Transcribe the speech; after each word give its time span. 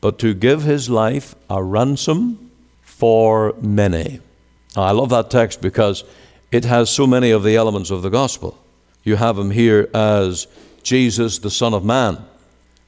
but 0.00 0.18
to 0.20 0.34
give 0.34 0.62
his 0.62 0.88
life 0.90 1.34
a 1.48 1.62
ransom 1.62 2.50
for 2.82 3.54
many. 3.60 4.20
Now, 4.74 4.82
I 4.82 4.90
love 4.92 5.10
that 5.10 5.30
text 5.30 5.60
because 5.60 6.04
it 6.52 6.64
has 6.64 6.90
so 6.90 7.06
many 7.06 7.30
of 7.30 7.42
the 7.42 7.56
elements 7.56 7.90
of 7.90 8.02
the 8.02 8.10
gospel. 8.10 8.58
You 9.02 9.16
have 9.16 9.38
him 9.38 9.50
here 9.50 9.88
as 9.94 10.46
Jesus, 10.82 11.38
the 11.38 11.50
Son 11.50 11.74
of 11.74 11.84
Man. 11.84 12.24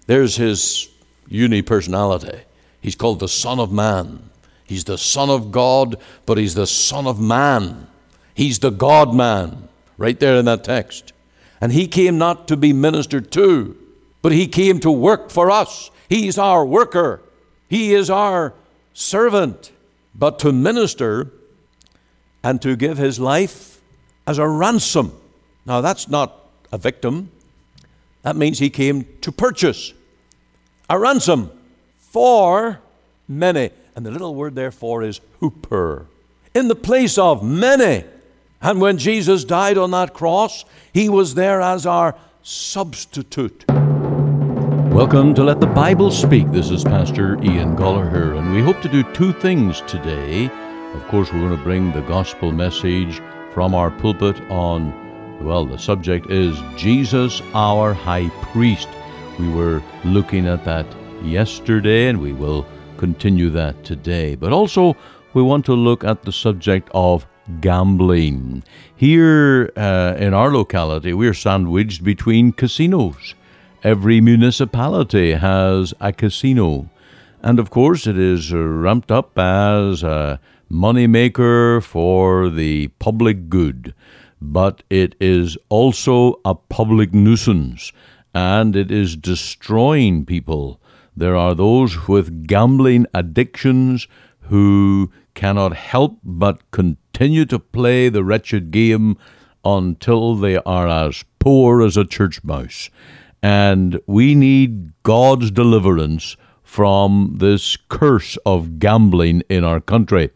There's 0.06 0.36
his 0.36 0.88
uni 1.28 1.62
personality. 1.62 2.40
He's 2.80 2.96
called 2.96 3.20
the 3.20 3.28
Son 3.28 3.58
of 3.58 3.72
Man. 3.72 4.30
He's 4.64 4.84
the 4.84 4.98
Son 4.98 5.30
of 5.30 5.50
God, 5.50 5.96
but 6.26 6.38
he's 6.38 6.54
the 6.54 6.66
Son 6.66 7.06
of 7.06 7.20
Man. 7.20 7.86
He's 8.38 8.60
the 8.60 8.70
God 8.70 9.14
man, 9.14 9.68
right 9.96 10.20
there 10.20 10.36
in 10.36 10.44
that 10.44 10.62
text. 10.62 11.12
And 11.60 11.72
he 11.72 11.88
came 11.88 12.18
not 12.18 12.46
to 12.46 12.56
be 12.56 12.72
ministered 12.72 13.32
to, 13.32 13.76
but 14.22 14.30
he 14.30 14.46
came 14.46 14.78
to 14.78 14.92
work 14.92 15.30
for 15.30 15.50
us. 15.50 15.90
He's 16.08 16.38
our 16.38 16.64
worker, 16.64 17.20
he 17.68 17.94
is 17.94 18.08
our 18.10 18.54
servant, 18.94 19.72
but 20.14 20.38
to 20.40 20.52
minister 20.52 21.30
and 22.42 22.60
to 22.62 22.76
give 22.76 22.98
his 22.98 23.20
life 23.20 23.80
as 24.26 24.38
a 24.38 24.48
ransom. 24.48 25.12
Now, 25.66 25.80
that's 25.80 26.08
not 26.08 26.34
a 26.72 26.78
victim, 26.78 27.30
that 28.22 28.36
means 28.36 28.58
he 28.58 28.70
came 28.70 29.06
to 29.20 29.32
purchase 29.32 29.92
a 30.90 30.98
ransom 30.98 31.50
for 31.96 32.80
many. 33.26 33.70
And 33.94 34.06
the 34.06 34.10
little 34.10 34.34
word 34.34 34.54
therefore 34.54 35.02
is 35.02 35.20
huper, 35.40 36.06
In 36.54 36.68
the 36.68 36.76
place 36.76 37.18
of 37.18 37.42
many. 37.42 38.04
And 38.60 38.80
when 38.80 38.98
Jesus 38.98 39.44
died 39.44 39.78
on 39.78 39.92
that 39.92 40.14
cross, 40.14 40.64
he 40.92 41.08
was 41.08 41.34
there 41.34 41.60
as 41.60 41.86
our 41.86 42.16
substitute. 42.42 43.64
Welcome 44.98 45.32
to 45.34 45.44
Let 45.44 45.60
the 45.60 45.68
Bible 45.68 46.10
Speak. 46.10 46.50
This 46.50 46.70
is 46.70 46.82
Pastor 46.82 47.40
Ian 47.40 47.76
Goligher, 47.76 48.36
and 48.36 48.52
we 48.52 48.60
hope 48.60 48.82
to 48.82 48.88
do 48.88 49.04
two 49.14 49.32
things 49.32 49.80
today. 49.82 50.46
Of 50.92 51.06
course, 51.06 51.32
we're 51.32 51.38
going 51.38 51.56
to 51.56 51.62
bring 51.62 51.92
the 51.92 52.00
gospel 52.00 52.50
message 52.50 53.22
from 53.54 53.76
our 53.76 53.92
pulpit 53.92 54.40
on, 54.50 54.92
well, 55.40 55.64
the 55.66 55.78
subject 55.78 56.32
is 56.32 56.60
Jesus, 56.76 57.40
our 57.54 57.94
high 57.94 58.28
priest. 58.50 58.88
We 59.38 59.48
were 59.48 59.84
looking 60.04 60.48
at 60.48 60.64
that 60.64 60.84
yesterday, 61.22 62.08
and 62.08 62.20
we 62.20 62.32
will 62.32 62.66
continue 62.96 63.50
that 63.50 63.84
today. 63.84 64.34
But 64.34 64.52
also, 64.52 64.96
we 65.32 65.42
want 65.42 65.64
to 65.66 65.74
look 65.74 66.02
at 66.02 66.24
the 66.24 66.32
subject 66.32 66.90
of 66.92 67.24
gambling. 67.60 68.64
Here 68.96 69.70
uh, 69.76 70.16
in 70.18 70.34
our 70.34 70.50
locality, 70.50 71.12
we're 71.12 71.34
sandwiched 71.34 72.02
between 72.02 72.50
casinos. 72.50 73.36
Every 73.84 74.20
municipality 74.20 75.34
has 75.34 75.94
a 76.00 76.12
casino. 76.12 76.90
And 77.42 77.60
of 77.60 77.70
course, 77.70 78.08
it 78.08 78.18
is 78.18 78.52
ramped 78.52 79.12
up 79.12 79.38
as 79.38 80.02
a 80.02 80.40
moneymaker 80.68 81.80
for 81.80 82.50
the 82.50 82.88
public 82.98 83.48
good. 83.48 83.94
But 84.42 84.82
it 84.90 85.14
is 85.20 85.56
also 85.68 86.40
a 86.44 86.56
public 86.56 87.14
nuisance 87.14 87.92
and 88.34 88.74
it 88.74 88.90
is 88.90 89.14
destroying 89.14 90.26
people. 90.26 90.80
There 91.16 91.36
are 91.36 91.54
those 91.54 92.08
with 92.08 92.48
gambling 92.48 93.06
addictions 93.14 94.08
who 94.40 95.12
cannot 95.34 95.74
help 95.74 96.18
but 96.24 96.68
continue 96.72 97.44
to 97.44 97.60
play 97.60 98.08
the 98.08 98.24
wretched 98.24 98.72
game 98.72 99.16
until 99.64 100.34
they 100.34 100.56
are 100.56 100.88
as 100.88 101.24
poor 101.38 101.80
as 101.80 101.96
a 101.96 102.04
church 102.04 102.42
mouse. 102.42 102.90
And 103.42 104.00
we 104.06 104.34
need 104.34 104.92
God's 105.02 105.50
deliverance 105.50 106.36
from 106.62 107.36
this 107.38 107.76
curse 107.88 108.36
of 108.44 108.78
gambling 108.78 109.42
in 109.48 109.64
our 109.64 109.80
country. 109.80 110.30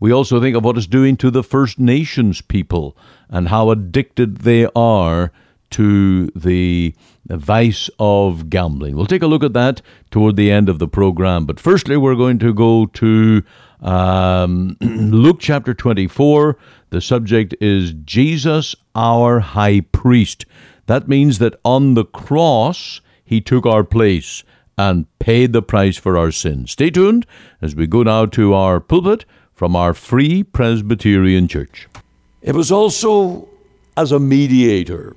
We 0.00 0.12
also 0.12 0.40
think 0.40 0.56
of 0.56 0.64
what 0.64 0.76
it's 0.76 0.86
doing 0.86 1.16
to 1.16 1.30
the 1.30 1.42
First 1.42 1.78
Nations 1.78 2.40
people 2.40 2.96
and 3.28 3.48
how 3.48 3.70
addicted 3.70 4.38
they 4.38 4.66
are 4.76 5.32
to 5.70 6.26
the 6.28 6.94
vice 7.26 7.90
of 7.98 8.48
gambling. 8.48 8.96
We'll 8.96 9.06
take 9.06 9.22
a 9.22 9.26
look 9.26 9.42
at 9.42 9.52
that 9.52 9.82
toward 10.10 10.36
the 10.36 10.50
end 10.50 10.68
of 10.68 10.78
the 10.78 10.88
program. 10.88 11.46
But 11.46 11.60
firstly, 11.60 11.96
we're 11.96 12.14
going 12.14 12.38
to 12.38 12.54
go 12.54 12.86
to 12.86 13.42
um, 13.80 14.76
Luke 14.80 15.38
chapter 15.40 15.74
24. 15.74 16.56
The 16.90 17.00
subject 17.00 17.54
is 17.60 17.92
Jesus, 18.04 18.74
our 18.94 19.40
high 19.40 19.80
priest. 19.80 20.46
That 20.88 21.06
means 21.06 21.38
that 21.38 21.60
on 21.64 21.94
the 21.94 22.04
cross, 22.04 23.02
he 23.22 23.42
took 23.42 23.66
our 23.66 23.84
place 23.84 24.42
and 24.78 25.06
paid 25.18 25.52
the 25.52 25.60
price 25.60 25.98
for 25.98 26.16
our 26.16 26.32
sins. 26.32 26.70
Stay 26.70 26.88
tuned 26.88 27.26
as 27.60 27.76
we 27.76 27.86
go 27.86 28.02
now 28.02 28.24
to 28.24 28.54
our 28.54 28.80
pulpit 28.80 29.26
from 29.52 29.76
our 29.76 29.92
Free 29.92 30.42
Presbyterian 30.42 31.46
Church. 31.46 31.88
It 32.40 32.54
was 32.54 32.72
also 32.72 33.48
as 33.98 34.12
a 34.12 34.18
mediator, 34.18 35.14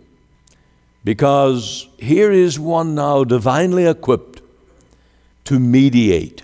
because 1.05 1.87
here 1.97 2.31
is 2.31 2.59
one 2.59 2.93
now 2.93 3.23
divinely 3.23 3.85
equipped 3.85 4.41
to 5.45 5.57
mediate. 5.57 6.43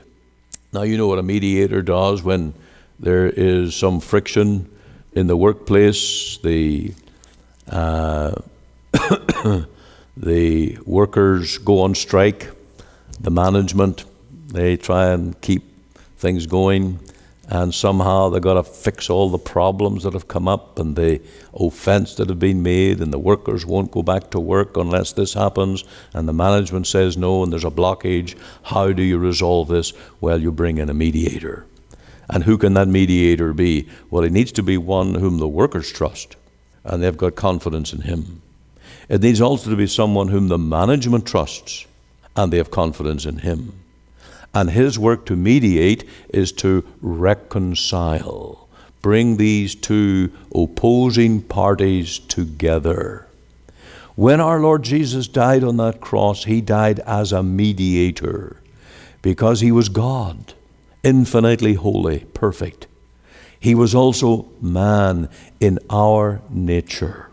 Now, 0.71 0.83
you 0.83 0.95
know 0.95 1.07
what 1.07 1.19
a 1.19 1.23
mediator 1.23 1.81
does 1.81 2.23
when 2.23 2.53
there 2.97 3.27
is 3.27 3.75
some 3.75 3.99
friction 3.99 4.69
in 5.11 5.27
the 5.27 5.35
workplace. 5.35 6.37
The 6.37 6.93
uh, 7.69 8.35
the 10.17 10.77
workers 10.85 11.57
go 11.59 11.81
on 11.81 11.95
strike, 11.95 12.49
the 13.19 13.31
management, 13.31 14.05
they 14.47 14.77
try 14.77 15.11
and 15.11 15.39
keep 15.41 15.63
things 16.17 16.45
going, 16.47 16.99
and 17.49 17.73
somehow 17.73 18.29
they've 18.29 18.41
got 18.41 18.55
to 18.55 18.63
fix 18.63 19.09
all 19.09 19.29
the 19.29 19.37
problems 19.37 20.03
that 20.03 20.13
have 20.13 20.27
come 20.27 20.47
up 20.47 20.79
and 20.79 20.95
the 20.95 21.21
offense 21.53 22.15
that 22.15 22.29
have 22.29 22.39
been 22.39 22.61
made, 22.61 22.99
and 22.99 23.13
the 23.13 23.19
workers 23.19 23.65
won't 23.65 23.91
go 23.91 24.03
back 24.03 24.29
to 24.31 24.39
work 24.39 24.75
unless 24.75 25.13
this 25.13 25.33
happens, 25.33 25.83
and 26.13 26.27
the 26.27 26.33
management 26.33 26.87
says 26.87 27.17
no, 27.17 27.43
and 27.43 27.51
there's 27.51 27.63
a 27.63 27.71
blockage. 27.71 28.35
How 28.63 28.91
do 28.91 29.03
you 29.03 29.17
resolve 29.17 29.69
this? 29.69 29.93
Well, 30.19 30.41
you 30.41 30.51
bring 30.51 30.77
in 30.77 30.89
a 30.89 30.93
mediator. 30.93 31.65
And 32.29 32.43
who 32.43 32.57
can 32.57 32.73
that 32.73 32.89
mediator 32.89 33.53
be? 33.53 33.87
Well, 34.09 34.25
it 34.25 34.33
needs 34.33 34.51
to 34.53 34.63
be 34.63 34.77
one 34.77 35.15
whom 35.15 35.37
the 35.37 35.47
workers 35.47 35.91
trust, 35.91 36.35
and 36.83 37.01
they've 37.01 37.15
got 37.15 37.35
confidence 37.35 37.93
in 37.93 38.01
him. 38.01 38.41
It 39.09 39.21
needs 39.21 39.41
also 39.41 39.69
to 39.69 39.75
be 39.75 39.87
someone 39.87 40.27
whom 40.27 40.47
the 40.47 40.57
management 40.57 41.25
trusts 41.25 41.85
and 42.35 42.51
they 42.51 42.57
have 42.57 42.71
confidence 42.71 43.25
in 43.25 43.39
him. 43.39 43.73
And 44.53 44.69
his 44.69 44.97
work 44.99 45.25
to 45.27 45.35
mediate 45.35 46.03
is 46.29 46.51
to 46.53 46.83
reconcile, 47.01 48.67
bring 49.01 49.37
these 49.37 49.75
two 49.75 50.31
opposing 50.53 51.41
parties 51.41 52.19
together. 52.19 53.27
When 54.15 54.39
our 54.41 54.59
Lord 54.59 54.83
Jesus 54.83 55.27
died 55.27 55.63
on 55.63 55.77
that 55.77 56.01
cross, 56.01 56.45
he 56.45 56.59
died 56.59 56.99
as 57.01 57.31
a 57.31 57.43
mediator 57.43 58.57
because 59.21 59.61
he 59.61 59.71
was 59.71 59.89
God, 59.89 60.53
infinitely 61.03 61.75
holy, 61.75 62.25
perfect. 62.33 62.87
He 63.59 63.75
was 63.75 63.93
also 63.93 64.49
man 64.61 65.29
in 65.59 65.79
our 65.89 66.41
nature. 66.49 67.29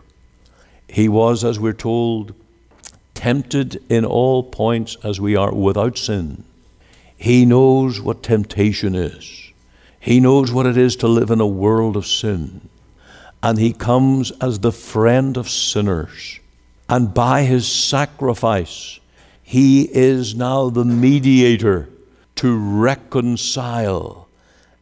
He 0.95 1.09
was, 1.09 1.43
as 1.43 1.59
we're 1.59 1.73
told, 1.73 2.33
tempted 3.15 3.83
in 3.89 4.05
all 4.05 4.43
points 4.43 4.95
as 5.03 5.19
we 5.19 5.35
are 5.35 5.53
without 5.53 5.97
sin. 5.97 6.45
He 7.17 7.43
knows 7.43 7.99
what 7.99 8.23
temptation 8.23 8.95
is. 8.95 9.51
He 9.99 10.21
knows 10.21 10.53
what 10.53 10.65
it 10.65 10.77
is 10.77 10.95
to 10.97 11.09
live 11.09 11.31
in 11.31 11.41
a 11.41 11.45
world 11.45 11.97
of 11.97 12.07
sin. 12.07 12.69
And 13.43 13.57
He 13.57 13.73
comes 13.73 14.31
as 14.39 14.59
the 14.59 14.71
friend 14.71 15.35
of 15.35 15.49
sinners. 15.49 16.39
And 16.87 17.13
by 17.13 17.43
His 17.43 17.69
sacrifice, 17.69 19.01
He 19.43 19.93
is 19.93 20.33
now 20.33 20.69
the 20.69 20.85
mediator 20.85 21.89
to 22.35 22.57
reconcile. 22.57 24.29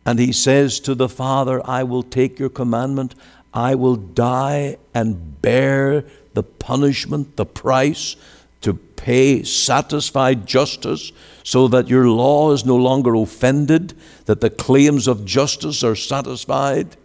And 0.05 0.19
He 0.19 0.31
says 0.31 0.79
to 0.81 0.93
the 0.93 1.09
Father, 1.09 1.59
I 1.67 1.81
will 1.81 2.03
take 2.03 2.37
your 2.37 2.49
commandment 2.49 3.15
I 3.53 3.75
will 3.75 3.95
die 3.95 4.77
and 4.93 5.41
bear 5.41 6.05
the 6.33 6.43
punishment, 6.43 7.35
the 7.35 7.45
price 7.45 8.15
to 8.61 8.73
pay 8.73 9.43
satisfied 9.43 10.47
justice 10.47 11.11
so 11.43 11.67
that 11.67 11.89
your 11.89 12.07
law 12.07 12.51
is 12.51 12.65
no 12.65 12.75
longer 12.75 13.13
offended, 13.13 13.93
that 14.25 14.41
the 14.41 14.49
claims 14.49 15.07
of 15.07 15.25
justice 15.25 15.83
are 15.83 15.95
satisfied. 15.95 16.95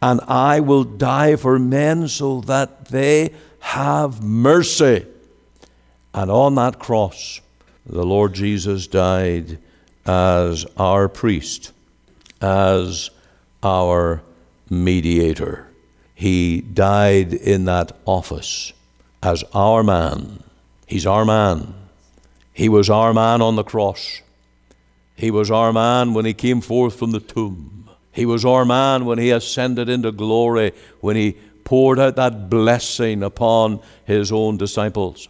And 0.00 0.20
I 0.22 0.60
will 0.60 0.84
die 0.84 1.36
for 1.36 1.58
men 1.58 2.08
so 2.08 2.40
that 2.42 2.86
they 2.86 3.32
have 3.60 4.22
mercy. 4.22 5.06
And 6.12 6.30
on 6.30 6.54
that 6.56 6.78
cross, 6.78 7.40
the 7.86 8.04
Lord 8.04 8.34
Jesus 8.34 8.86
died 8.86 9.58
as 10.06 10.66
our 10.76 11.08
priest, 11.08 11.72
as 12.40 13.10
our 13.62 14.22
mediator. 14.70 15.68
He 16.14 16.60
died 16.60 17.34
in 17.34 17.64
that 17.64 17.92
office 18.06 18.72
as 19.22 19.42
our 19.52 19.82
man. 19.82 20.42
He's 20.86 21.06
our 21.06 21.24
man. 21.24 21.74
He 22.52 22.68
was 22.68 22.88
our 22.88 23.12
man 23.12 23.42
on 23.42 23.56
the 23.56 23.64
cross. 23.64 24.22
He 25.16 25.30
was 25.30 25.50
our 25.50 25.72
man 25.72 26.14
when 26.14 26.24
he 26.24 26.34
came 26.34 26.60
forth 26.60 26.96
from 26.96 27.10
the 27.10 27.20
tomb. 27.20 27.90
He 28.12 28.26
was 28.26 28.44
our 28.44 28.64
man 28.64 29.06
when 29.06 29.18
he 29.18 29.30
ascended 29.30 29.88
into 29.88 30.12
glory, 30.12 30.72
when 31.00 31.16
he 31.16 31.36
poured 31.64 31.98
out 31.98 32.14
that 32.16 32.48
blessing 32.48 33.22
upon 33.22 33.80
his 34.04 34.30
own 34.30 34.56
disciples. 34.56 35.28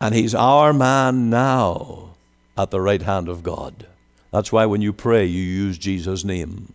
And 0.00 0.14
he's 0.14 0.34
our 0.34 0.72
man 0.72 1.28
now 1.28 2.10
at 2.56 2.70
the 2.70 2.80
right 2.80 3.02
hand 3.02 3.28
of 3.28 3.42
God. 3.42 3.86
That's 4.30 4.52
why 4.52 4.66
when 4.66 4.80
you 4.80 4.92
pray, 4.92 5.26
you 5.26 5.42
use 5.42 5.76
Jesus' 5.76 6.24
name. 6.24 6.72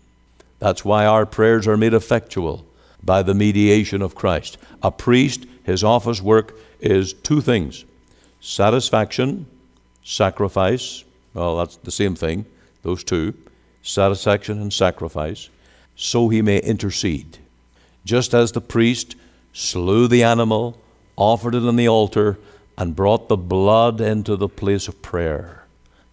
That's 0.59 0.83
why 0.83 1.05
our 1.05 1.25
prayers 1.25 1.67
are 1.67 1.77
made 1.77 1.93
effectual 1.93 2.66
by 3.03 3.21
the 3.23 3.33
mediation 3.33 4.01
of 4.01 4.15
Christ. 4.15 4.57
A 4.81 4.91
priest, 4.91 5.45
his 5.63 5.83
office 5.83 6.21
work 6.21 6.55
is 6.79 7.13
two 7.13 7.41
things 7.41 7.85
satisfaction, 8.39 9.45
sacrifice. 10.03 11.03
Well, 11.33 11.57
that's 11.57 11.75
the 11.77 11.91
same 11.91 12.15
thing, 12.15 12.45
those 12.83 13.03
two 13.03 13.33
satisfaction 13.87 14.61
and 14.61 14.71
sacrifice, 14.71 15.49
so 15.95 16.27
he 16.27 16.41
may 16.41 16.59
intercede. 16.59 17.37
Just 18.03 18.33
as 18.33 18.51
the 18.51 18.61
priest 18.61 19.15
slew 19.53 20.07
the 20.07 20.23
animal, 20.23 20.79
offered 21.15 21.55
it 21.55 21.63
on 21.63 21.77
the 21.77 21.87
altar, 21.87 22.37
and 22.77 22.95
brought 22.95 23.27
the 23.27 23.37
blood 23.37 23.99
into 23.99 24.35
the 24.35 24.49
place 24.49 24.87
of 24.87 25.01
prayer. 25.01 25.63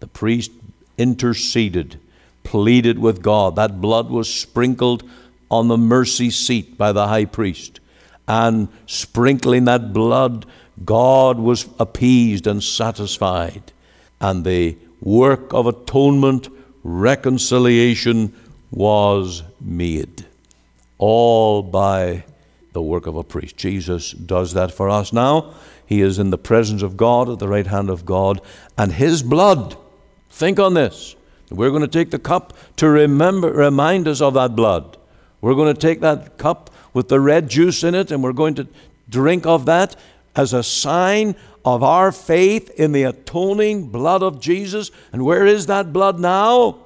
The 0.00 0.06
priest 0.06 0.50
interceded, 0.96 1.98
pleaded 2.42 2.98
with 2.98 3.22
God. 3.22 3.56
That 3.56 3.80
blood 3.80 4.08
was 4.08 4.32
sprinkled 4.32 5.02
on 5.50 5.68
the 5.68 5.78
mercy 5.78 6.30
seat 6.30 6.76
by 6.78 6.92
the 6.92 7.06
high 7.06 7.24
priest. 7.24 7.80
And 8.26 8.68
sprinkling 8.86 9.64
that 9.66 9.92
blood, 9.92 10.46
God 10.84 11.38
was 11.38 11.68
appeased 11.78 12.46
and 12.46 12.62
satisfied. 12.62 13.72
And 14.20 14.44
the 14.44 14.76
work 15.00 15.52
of 15.52 15.66
atonement, 15.66 16.48
reconciliation 16.82 18.34
was 18.70 19.42
made. 19.60 20.26
All 20.98 21.62
by 21.62 22.24
the 22.72 22.82
work 22.82 23.06
of 23.06 23.16
a 23.16 23.22
priest. 23.22 23.56
Jesus 23.56 24.12
does 24.12 24.52
that 24.54 24.72
for 24.72 24.90
us 24.90 25.12
now. 25.12 25.54
He 25.86 26.00
is 26.00 26.18
in 26.18 26.30
the 26.30 26.38
presence 26.38 26.82
of 26.82 26.96
God 26.96 27.28
at 27.28 27.38
the 27.38 27.48
right 27.48 27.66
hand 27.66 27.90
of 27.90 28.04
God, 28.04 28.40
and 28.76 28.92
His 28.92 29.22
blood, 29.22 29.76
think 30.30 30.58
on 30.58 30.74
this. 30.74 31.14
We're 31.50 31.70
going 31.70 31.82
to 31.82 31.88
take 31.88 32.10
the 32.10 32.18
cup 32.18 32.52
to 32.76 32.88
remember, 32.88 33.52
remind 33.52 34.08
us 34.08 34.20
of 34.20 34.34
that 34.34 34.56
blood. 34.56 34.96
We're 35.44 35.54
going 35.54 35.74
to 35.74 35.78
take 35.78 36.00
that 36.00 36.38
cup 36.38 36.70
with 36.94 37.10
the 37.10 37.20
red 37.20 37.50
juice 37.50 37.84
in 37.84 37.94
it, 37.94 38.10
and 38.10 38.24
we're 38.24 38.32
going 38.32 38.54
to 38.54 38.66
drink 39.10 39.44
of 39.44 39.66
that 39.66 39.94
as 40.34 40.54
a 40.54 40.62
sign 40.62 41.36
of 41.66 41.82
our 41.82 42.12
faith 42.12 42.70
in 42.70 42.92
the 42.92 43.02
atoning 43.02 43.88
blood 43.88 44.22
of 44.22 44.40
Jesus. 44.40 44.90
And 45.12 45.22
where 45.22 45.44
is 45.44 45.66
that 45.66 45.92
blood 45.92 46.18
now? 46.18 46.78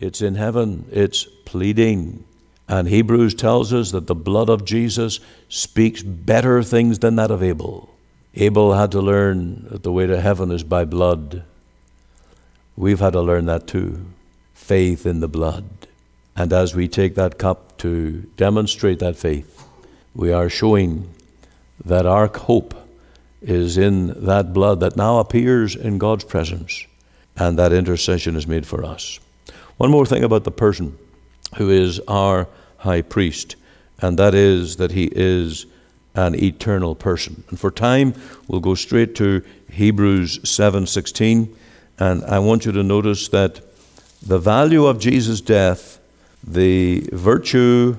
It's 0.00 0.22
in 0.22 0.34
heaven, 0.34 0.86
it's 0.90 1.24
pleading. 1.44 2.24
And 2.66 2.88
Hebrews 2.88 3.34
tells 3.34 3.74
us 3.74 3.90
that 3.90 4.06
the 4.06 4.14
blood 4.14 4.48
of 4.48 4.64
Jesus 4.64 5.20
speaks 5.50 6.02
better 6.02 6.62
things 6.62 7.00
than 7.00 7.16
that 7.16 7.30
of 7.30 7.42
Abel. 7.42 7.94
Abel 8.34 8.72
had 8.72 8.92
to 8.92 9.02
learn 9.02 9.66
that 9.68 9.82
the 9.82 9.92
way 9.92 10.06
to 10.06 10.22
heaven 10.22 10.50
is 10.50 10.62
by 10.62 10.86
blood. 10.86 11.44
We've 12.76 13.00
had 13.00 13.12
to 13.12 13.20
learn 13.20 13.44
that 13.44 13.66
too 13.66 14.06
faith 14.54 15.04
in 15.04 15.20
the 15.20 15.28
blood. 15.28 15.66
And 16.34 16.50
as 16.50 16.74
we 16.74 16.88
take 16.88 17.14
that 17.16 17.38
cup 17.38 17.65
to 17.78 18.22
demonstrate 18.36 18.98
that 19.00 19.16
faith, 19.16 19.64
we 20.14 20.32
are 20.32 20.48
showing 20.48 21.12
that 21.84 22.06
our 22.06 22.26
hope 22.26 22.74
is 23.42 23.76
in 23.76 24.24
that 24.24 24.52
blood 24.52 24.80
that 24.80 24.96
now 24.96 25.18
appears 25.18 25.76
in 25.76 25.98
God's 25.98 26.24
presence, 26.24 26.86
and 27.36 27.58
that 27.58 27.72
intercession 27.72 28.34
is 28.34 28.46
made 28.46 28.66
for 28.66 28.84
us. 28.84 29.20
One 29.76 29.90
more 29.90 30.06
thing 30.06 30.24
about 30.24 30.44
the 30.44 30.50
person 30.50 30.96
who 31.56 31.70
is 31.70 32.00
our 32.08 32.48
high 32.78 33.02
priest, 33.02 33.56
and 34.00 34.18
that 34.18 34.34
is 34.34 34.76
that 34.76 34.92
he 34.92 35.10
is 35.12 35.66
an 36.14 36.34
eternal 36.34 36.94
person. 36.94 37.44
And 37.50 37.60
for 37.60 37.70
time, 37.70 38.14
we'll 38.48 38.60
go 38.60 38.74
straight 38.74 39.14
to 39.16 39.42
Hebrews 39.70 40.40
7:16, 40.44 41.54
and 41.98 42.24
I 42.24 42.38
want 42.38 42.64
you 42.64 42.72
to 42.72 42.82
notice 42.82 43.28
that 43.28 43.60
the 44.22 44.38
value 44.38 44.86
of 44.86 44.98
Jesus' 44.98 45.42
death, 45.42 45.95
the 46.46 47.08
virtue, 47.12 47.96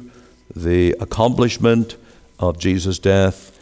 the 0.55 0.95
accomplishment 0.99 1.97
of 2.39 2.59
Jesus' 2.59 2.99
death 2.99 3.53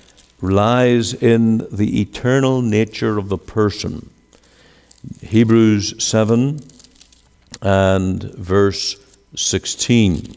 lies 0.41 1.13
in 1.13 1.67
the 1.71 2.01
eternal 2.01 2.61
nature 2.61 3.17
of 3.17 3.29
the 3.29 3.37
person. 3.37 4.09
Hebrews 5.21 6.03
7 6.03 6.59
and 7.61 8.23
verse 8.23 8.95
16. 9.35 10.35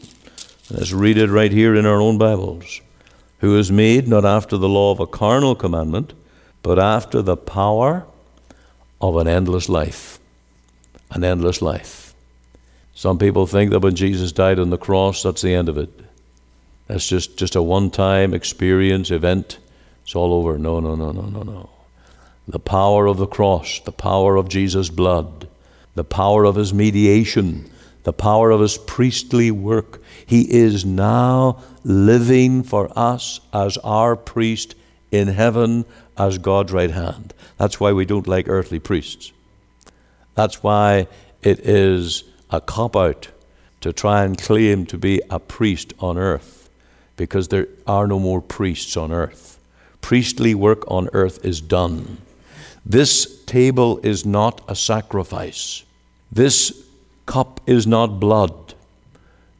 Let's 0.71 0.91
read 0.91 1.17
it 1.17 1.29
right 1.29 1.51
here 1.51 1.75
in 1.75 1.85
our 1.85 1.99
own 1.99 2.17
Bibles 2.17 2.81
who 3.39 3.57
is 3.57 3.71
made 3.71 4.07
not 4.07 4.25
after 4.25 4.57
the 4.57 4.69
law 4.69 4.91
of 4.91 4.99
a 4.99 5.07
carnal 5.07 5.55
commandment, 5.55 6.13
but 6.61 6.77
after 6.77 7.21
the 7.21 7.37
power 7.37 8.05
of 9.01 9.15
an 9.15 9.27
endless 9.27 9.69
life. 9.69 10.19
An 11.11 11.23
endless 11.23 11.61
life. 11.61 11.98
Some 12.99 13.17
people 13.17 13.47
think 13.47 13.71
that 13.71 13.79
when 13.79 13.95
Jesus 13.95 14.33
died 14.33 14.59
on 14.59 14.71
the 14.71 14.77
cross, 14.77 15.23
that's 15.23 15.41
the 15.41 15.53
end 15.53 15.69
of 15.69 15.77
it. 15.77 15.89
That's 16.87 17.07
just, 17.07 17.37
just 17.37 17.55
a 17.55 17.63
one 17.63 17.91
time 17.91 18.33
experience, 18.33 19.09
event. 19.09 19.57
It's 20.03 20.17
all 20.17 20.33
over. 20.33 20.57
No, 20.57 20.81
no, 20.81 20.95
no, 20.95 21.13
no, 21.13 21.21
no, 21.21 21.43
no. 21.43 21.69
The 22.49 22.59
power 22.59 23.05
of 23.07 23.15
the 23.15 23.25
cross, 23.25 23.79
the 23.79 23.93
power 23.93 24.35
of 24.35 24.49
Jesus' 24.49 24.89
blood, 24.89 25.47
the 25.95 26.03
power 26.03 26.43
of 26.43 26.57
his 26.57 26.73
mediation, 26.73 27.71
the 28.03 28.11
power 28.11 28.51
of 28.51 28.59
his 28.59 28.77
priestly 28.77 29.49
work. 29.49 30.01
He 30.25 30.53
is 30.53 30.83
now 30.83 31.63
living 31.85 32.63
for 32.63 32.91
us 32.99 33.39
as 33.53 33.77
our 33.77 34.17
priest 34.17 34.75
in 35.09 35.29
heaven 35.29 35.85
as 36.17 36.37
God's 36.37 36.73
right 36.73 36.91
hand. 36.91 37.33
That's 37.57 37.79
why 37.79 37.93
we 37.93 38.03
don't 38.03 38.27
like 38.27 38.49
earthly 38.49 38.79
priests. 38.79 39.31
That's 40.35 40.61
why 40.61 41.07
it 41.41 41.59
is 41.61 42.25
a 42.49 42.61
cop 42.61 42.95
out 42.95 43.29
to 43.81 43.93
try 43.93 44.23
and 44.23 44.37
claim 44.41 44.85
to 44.85 44.97
be 44.97 45.21
a 45.29 45.39
priest 45.39 45.93
on 45.99 46.17
earth, 46.17 46.69
because 47.15 47.47
there 47.47 47.67
are 47.87 48.07
no 48.07 48.19
more 48.19 48.41
priests 48.41 48.97
on 48.97 49.11
earth. 49.11 49.59
Priestly 50.01 50.55
work 50.55 50.83
on 50.89 51.09
earth 51.13 51.43
is 51.45 51.61
done. 51.61 52.17
This 52.85 53.43
table 53.45 53.99
is 54.03 54.25
not 54.25 54.61
a 54.67 54.75
sacrifice. 54.75 55.83
This 56.31 56.85
cup 57.25 57.61
is 57.67 57.85
not 57.85 58.19
blood. 58.19 58.73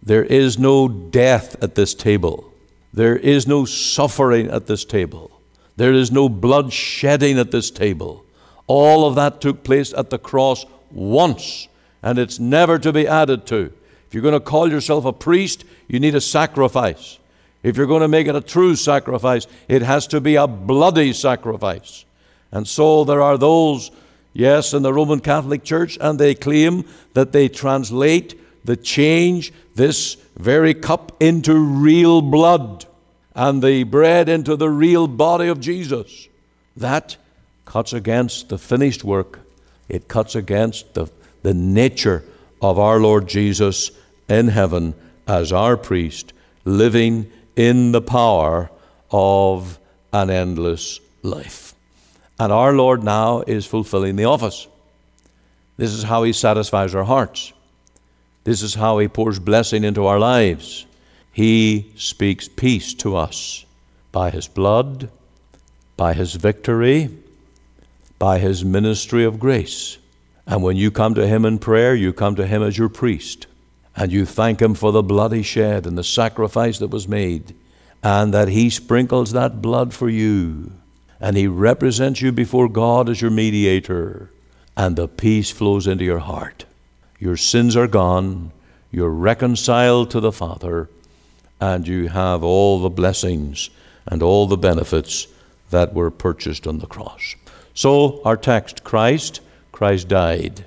There 0.02 0.24
is 0.24 0.58
no 0.58 0.88
death 0.88 1.62
at 1.64 1.76
this 1.76 1.94
table. 1.94 2.52
There 2.94 3.16
is 3.16 3.48
no 3.48 3.66
suffering 3.66 4.50
at 4.50 4.66
this 4.66 4.84
table. 4.84 5.40
There 5.78 5.94
is 5.94 6.12
no 6.12 6.28
blood 6.28 6.74
shedding 6.74 7.40
at 7.40 7.52
this 7.52 7.72
table. 7.72 8.26
All 8.68 9.08
of 9.08 9.16
that 9.16 9.40
took 9.40 9.64
place 9.64 9.94
at 9.94 10.10
the 10.10 10.18
cross 10.18 10.66
once, 10.92 11.69
and 12.02 12.18
it's 12.18 12.40
never 12.40 12.80
to 12.80 12.92
be 12.92 13.08
added 13.08 13.46
to. 13.48 13.74
If 14.08 14.14
you're 14.14 14.24
going 14.24 14.34
to 14.34 14.40
call 14.40 14.70
yourself 14.70 15.06
a 15.06 15.14
priest, 15.14 15.66
you 15.88 16.00
need 16.00 16.16
a 16.16 16.22
sacrifice. 16.22 17.20
If 17.62 17.78
you're 17.78 17.88
going 17.88 18.02
to 18.02 18.08
make 18.08 18.28
it 18.28 18.36
a 18.36 18.42
true 18.42 18.76
sacrifice, 18.76 19.46
it 19.68 19.82
has 19.82 20.08
to 20.08 20.22
be 20.22 20.36
a 20.36 20.48
bloody 20.48 21.14
sacrifice. 21.14 22.06
And 22.52 22.68
so 22.68 23.04
there 23.04 23.22
are 23.22 23.38
those, 23.38 23.92
yes, 24.34 24.74
in 24.74 24.82
the 24.82 24.94
Roman 24.94 25.20
Catholic 25.20 25.64
Church, 25.64 25.98
and 26.02 26.18
they 26.18 26.34
claim 26.34 26.86
that 27.14 27.34
they 27.34 27.50
translate 27.50 28.40
the 28.66 28.78
change 28.78 29.54
this 29.76 30.16
very 30.38 30.74
cup 30.74 31.16
into 31.20 31.54
real 31.58 32.22
blood 32.22 32.86
and 33.36 33.62
the 33.62 33.84
bread 33.84 34.28
into 34.28 34.56
the 34.56 34.70
real 34.70 35.08
body 35.08 35.48
of 35.48 35.60
Jesus. 35.60 36.28
That 36.76 37.18
cuts 37.66 37.94
against 37.94 38.50
the 38.50 38.58
finished 38.58 39.04
work. 39.04 39.40
It 39.88 40.08
cuts 40.08 40.36
against 40.36 40.94
the, 40.94 41.10
the 41.42 41.54
nature 41.54 42.24
of 42.62 42.80
our 42.80 43.00
Lord 43.00 43.28
Jesus 43.28 43.92
in 44.28 44.48
heaven 44.48 44.94
as 45.28 45.52
our 45.52 45.78
priest, 45.78 46.34
living 46.66 47.32
in 47.56 47.92
the 47.92 48.02
power 48.02 48.70
of 49.12 49.80
an 50.12 50.30
endless 50.30 51.00
life. 51.22 51.74
And 52.40 52.52
our 52.52 52.74
Lord 52.74 53.04
now 53.04 53.42
is 53.42 53.66
fulfilling 53.66 54.16
the 54.16 54.26
office. 54.26 54.68
This 55.78 55.94
is 55.94 56.04
how 56.04 56.24
He 56.24 56.34
satisfies 56.34 56.96
our 56.96 57.04
hearts. 57.04 57.54
This 58.44 58.62
is 58.64 58.76
how 58.76 58.98
He 58.98 59.08
pours 59.08 59.40
blessing 59.40 59.84
into 59.84 60.06
our 60.06 60.20
lives. 60.20 60.86
He 61.32 61.92
speaks 61.96 62.48
peace 62.48 62.94
to 62.96 63.16
us 63.16 63.66
by 64.12 64.30
His 64.32 64.48
blood, 64.48 65.10
by 65.96 66.14
His 66.14 66.36
victory, 66.36 67.10
by 68.18 68.40
His 68.40 68.66
ministry 68.66 69.24
of 69.24 69.40
grace. 69.40 69.99
And 70.50 70.64
when 70.64 70.78
you 70.78 70.90
come 70.90 71.14
to 71.14 71.28
Him 71.28 71.46
in 71.46 71.60
prayer, 71.60 71.94
you 71.94 72.12
come 72.12 72.36
to 72.36 72.48
Him 72.48 72.64
as 72.64 72.76
your 72.76 72.90
priest. 72.90 73.46
And 73.96 74.12
you 74.12 74.26
thank 74.26 74.60
Him 74.60 74.74
for 74.74 74.92
the 74.92 75.04
blood 75.04 75.32
He 75.32 75.44
shed 75.44 75.86
and 75.86 75.96
the 75.96 76.04
sacrifice 76.04 76.80
that 76.80 76.88
was 76.90 77.08
made, 77.08 77.56
and 78.02 78.34
that 78.34 78.48
He 78.48 78.72
sprinkles 78.72 79.32
that 79.32 79.62
blood 79.62 79.94
for 79.94 80.10
you. 80.10 80.72
And 81.20 81.38
He 81.38 81.48
represents 81.48 82.22
you 82.22 82.32
before 82.32 82.68
God 82.68 83.10
as 83.10 83.22
your 83.22 83.30
mediator. 83.30 84.32
And 84.76 84.96
the 84.96 85.08
peace 85.08 85.52
flows 85.52 85.86
into 85.86 86.04
your 86.04 86.20
heart. 86.20 86.66
Your 87.20 87.38
sins 87.38 87.76
are 87.76 87.88
gone, 87.88 88.52
you're 88.92 89.10
reconciled 89.10 90.10
to 90.12 90.20
the 90.20 90.32
Father, 90.32 90.90
and 91.62 91.88
you 91.88 92.08
have 92.08 92.44
all 92.44 92.80
the 92.80 92.90
blessings 92.90 93.70
and 94.08 94.24
all 94.24 94.48
the 94.48 94.58
benefits 94.58 95.28
that 95.70 95.94
were 95.94 96.10
purchased 96.10 96.66
on 96.66 96.80
the 96.80 96.88
cross. 96.88 97.36
So, 97.76 98.22
our 98.24 98.38
text 98.38 98.84
Christ, 98.84 99.42
Christ 99.80 100.10
died. 100.10 100.66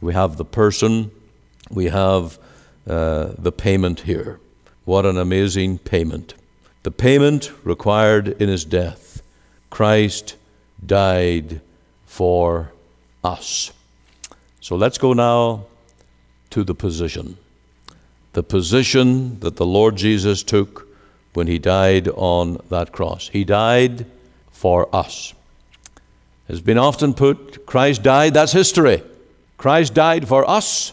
We 0.00 0.14
have 0.14 0.36
the 0.36 0.44
person, 0.44 1.10
we 1.68 1.86
have 1.86 2.38
uh, 2.86 3.32
the 3.36 3.50
payment 3.50 4.02
here. 4.02 4.38
What 4.84 5.04
an 5.04 5.18
amazing 5.18 5.78
payment. 5.78 6.34
The 6.84 6.92
payment 6.92 7.50
required 7.64 8.28
in 8.40 8.48
his 8.48 8.64
death. 8.64 9.20
Christ 9.68 10.36
died 10.86 11.60
for 12.06 12.70
us. 13.24 13.72
So 14.60 14.76
let's 14.76 14.96
go 14.96 15.12
now 15.12 15.64
to 16.50 16.62
the 16.62 16.76
position. 16.76 17.36
The 18.34 18.44
position 18.44 19.40
that 19.40 19.56
the 19.56 19.66
Lord 19.66 19.96
Jesus 19.96 20.44
took 20.44 20.86
when 21.34 21.48
he 21.48 21.58
died 21.58 22.06
on 22.06 22.58
that 22.68 22.92
cross. 22.92 23.26
He 23.26 23.42
died 23.42 24.06
for 24.52 24.88
us. 24.94 25.34
Has 26.50 26.60
been 26.60 26.78
often 26.78 27.14
put, 27.14 27.64
Christ 27.64 28.02
died, 28.02 28.34
that's 28.34 28.50
history. 28.50 29.04
Christ 29.56 29.94
died 29.94 30.26
for 30.26 30.48
us, 30.50 30.92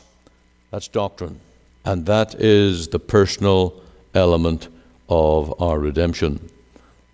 that's 0.70 0.88
doctrine. 0.88 1.40
And 1.84 2.06
that 2.06 2.36
is 2.36 2.90
the 2.90 3.00
personal 3.00 3.74
element 4.14 4.68
of 5.10 5.60
our 5.60 5.80
redemption. 5.80 6.48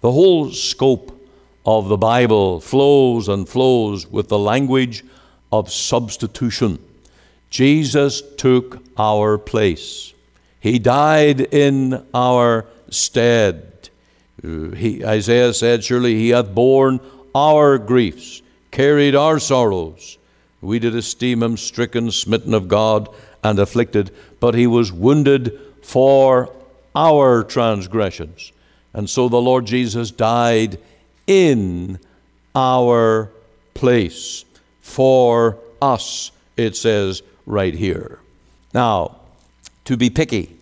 The 0.02 0.12
whole 0.12 0.52
scope 0.52 1.18
of 1.66 1.88
the 1.88 1.96
Bible 1.96 2.60
flows 2.60 3.30
and 3.30 3.48
flows 3.48 4.06
with 4.08 4.28
the 4.28 4.40
language 4.40 5.06
of 5.50 5.72
substitution. 5.72 6.80
Jesus 7.50 8.22
took 8.36 8.84
our 8.98 9.38
place. 9.38 10.14
He 10.60 10.80
died 10.80 11.40
in 11.40 12.06
our 12.14 12.66
stead. 12.90 13.90
Uh, 14.44 14.72
he, 14.72 15.06
Isaiah 15.06 15.54
said, 15.54 15.86
Surely 15.86 16.16
he 16.16 16.30
hath 16.32 16.54
borne 16.54 17.00
our 17.36 17.78
griefs, 17.78 18.42
carried 18.72 19.16
our 19.16 19.40
sorrows. 19.40 20.18
We 20.62 20.80
did 20.80 20.96
esteem 20.96 21.44
him 21.44 21.58
stricken, 21.58 22.12
smitten 22.12 22.54
of 22.54 22.68
God, 22.68 23.10
and 23.44 23.60
afflicted, 23.60 24.12
but 24.40 24.56
he 24.56 24.68
was 24.68 24.92
wounded 24.92 25.60
for 25.82 26.54
our 26.96 27.44
transgressions. 27.44 28.52
And 28.94 29.10
so 29.10 29.28
the 29.28 29.42
Lord 29.42 29.66
Jesus 29.66 30.12
died 30.12 30.80
in 31.28 32.00
our 32.56 33.32
place 33.74 34.46
for 34.82 35.58
us, 35.82 36.32
it 36.56 36.75
says 36.75 37.24
right 37.46 37.74
here. 37.74 38.20
Now, 38.74 39.18
to 39.86 39.98
be 39.98 40.10
picky, 40.10 40.56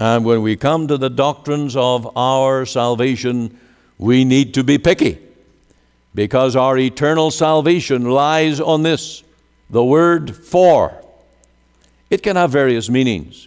and 0.00 0.24
when 0.24 0.42
we 0.42 0.56
come 0.56 0.88
to 0.88 0.96
the 0.96 1.10
doctrines 1.10 1.76
of 1.76 2.16
our 2.16 2.64
salvation, 2.66 3.58
we 3.98 4.24
need 4.24 4.54
to 4.54 4.64
be 4.64 4.78
picky 4.78 5.18
because 6.18 6.56
our 6.56 6.76
eternal 6.76 7.30
salvation 7.30 8.10
lies 8.10 8.58
on 8.58 8.82
this 8.82 9.22
the 9.70 9.84
word 9.84 10.34
for. 10.34 10.92
It 12.10 12.24
can 12.24 12.34
have 12.34 12.50
various 12.50 12.90
meanings. 12.90 13.46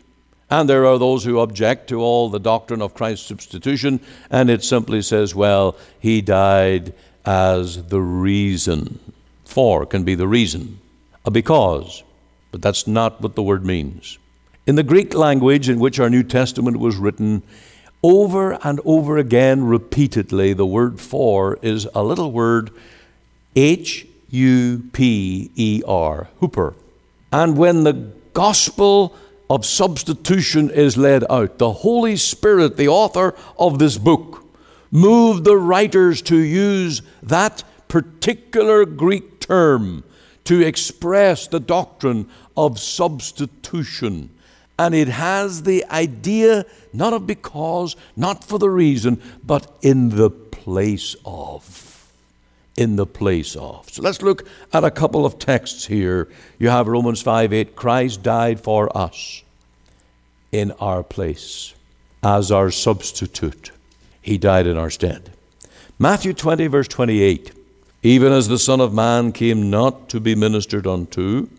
And 0.50 0.70
there 0.70 0.86
are 0.86 0.98
those 0.98 1.26
who 1.26 1.42
object 1.42 1.90
to 1.90 2.00
all 2.00 2.30
the 2.30 2.40
doctrine 2.40 2.82
of 2.82 2.94
Christ's 2.94 3.28
substitution, 3.28 4.00
and 4.30 4.50
it 4.50 4.64
simply 4.64 5.02
says, 5.02 5.36
well, 5.36 5.76
he 6.00 6.22
died 6.22 6.94
as 7.26 7.88
the 7.88 8.00
reason. 8.00 9.00
For 9.44 9.86
can 9.86 10.06
be 10.06 10.16
the 10.16 10.30
reason, 10.30 10.80
a 11.26 11.30
because, 11.30 12.04
but 12.54 12.62
that's 12.62 12.88
not 12.88 13.20
what 13.20 13.36
the 13.36 13.44
word 13.44 13.66
means. 13.66 14.18
In 14.66 14.76
the 14.76 14.84
Greek 14.84 15.14
language 15.14 15.68
in 15.68 15.78
which 15.78 16.00
our 16.00 16.10
New 16.10 16.24
Testament 16.24 16.78
was 16.78 16.96
written, 16.96 17.44
over 18.04 18.58
and 18.64 18.80
over 18.86 19.18
again, 19.18 19.66
repeatedly, 19.66 20.54
the 20.54 20.66
word 20.66 21.00
for 21.00 21.58
is 21.62 21.88
a 21.94 22.04
little 22.04 22.32
word 22.32 22.72
H 23.56 24.08
U 24.30 24.84
P 24.94 25.52
E 25.56 25.84
R, 25.88 26.28
huper. 26.42 26.74
And 27.32 27.58
when 27.58 27.84
the 27.84 28.12
gospel 28.34 29.16
of 29.52 29.66
substitution 29.66 30.70
is 30.70 30.96
led 30.96 31.26
out. 31.30 31.58
The 31.58 31.74
Holy 31.74 32.16
Spirit, 32.16 32.78
the 32.78 32.88
author 32.88 33.36
of 33.60 33.80
this 33.80 33.98
book, 33.98 34.46
moved 34.92 35.44
the 35.44 35.58
writers 35.58 36.22
to 36.24 36.38
use 36.38 37.02
that 37.22 37.62
particular 37.90 38.86
Greek 38.86 39.42
term 39.42 40.06
to 40.46 40.62
express 40.66 41.48
the 41.48 41.60
doctrine 41.60 42.30
of 42.56 42.80
substitution. 42.80 44.30
And 44.82 44.96
it 44.96 45.10
has 45.10 45.62
the 45.62 45.86
idea 45.92 46.66
not 46.92 47.14
of 47.14 47.28
because, 47.28 47.96
not 48.16 48.44
for 48.44 48.58
the 48.58 48.68
reason, 48.68 49.22
but 49.44 49.72
in 49.84 50.10
the 50.10 50.32
place 50.32 51.16
of 51.24 51.88
in 52.76 52.96
the 52.96 53.06
place 53.06 53.56
of. 53.56 53.88
So 53.92 54.02
let's 54.02 54.24
look 54.24 54.48
at 54.74 54.84
a 54.84 54.90
couple 54.90 55.24
of 55.24 55.38
texts 55.38 55.86
here. 55.86 56.30
You 56.58 56.70
have 56.70 56.88
Romans 56.88 57.22
5 57.22 57.54
8, 57.54 57.76
Christ 57.76 58.24
died 58.24 58.60
for 58.60 58.98
us 58.98 59.44
in 60.52 60.72
our 60.80 61.04
place 61.04 61.76
as 62.24 62.52
our 62.52 62.72
substitute. 62.72 63.70
He 64.20 64.40
died 64.40 64.66
in 64.66 64.78
our 64.78 64.90
stead. 64.90 65.32
Matthew 66.00 66.34
20, 66.34 66.66
verse 66.68 66.88
28, 66.88 67.52
even 68.02 68.32
as 68.32 68.48
the 68.48 68.58
Son 68.58 68.82
of 68.82 68.96
Man 68.96 69.32
came 69.32 69.70
not 69.70 70.10
to 70.10 70.20
be 70.20 70.34
ministered 70.34 70.88
unto, 70.88 71.50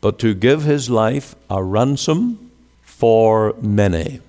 but 0.00 0.18
to 0.20 0.34
give 0.34 0.62
his 0.62 0.90
life 0.90 1.34
a 1.50 1.62
ransom 1.62 2.50
for 2.82 3.54
many. 3.60 4.20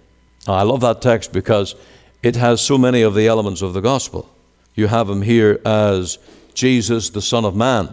I 0.48 0.64
love 0.64 0.82
that 0.82 1.02
text 1.02 1.34
because 1.34 1.76
it 2.24 2.36
has 2.36 2.62
so 2.62 2.78
many 2.78 3.02
of 3.02 3.16
the 3.16 3.28
elements 3.28 3.62
of 3.62 3.74
the 3.74 3.82
gospel 3.82 4.30
you 4.78 4.88
have 4.88 5.10
him 5.10 5.24
here 5.24 5.60
as 5.66 6.20
Jesus, 6.54 7.10
the 7.10 7.22
Son 7.22 7.44
of 7.44 7.56
Man. 7.56 7.90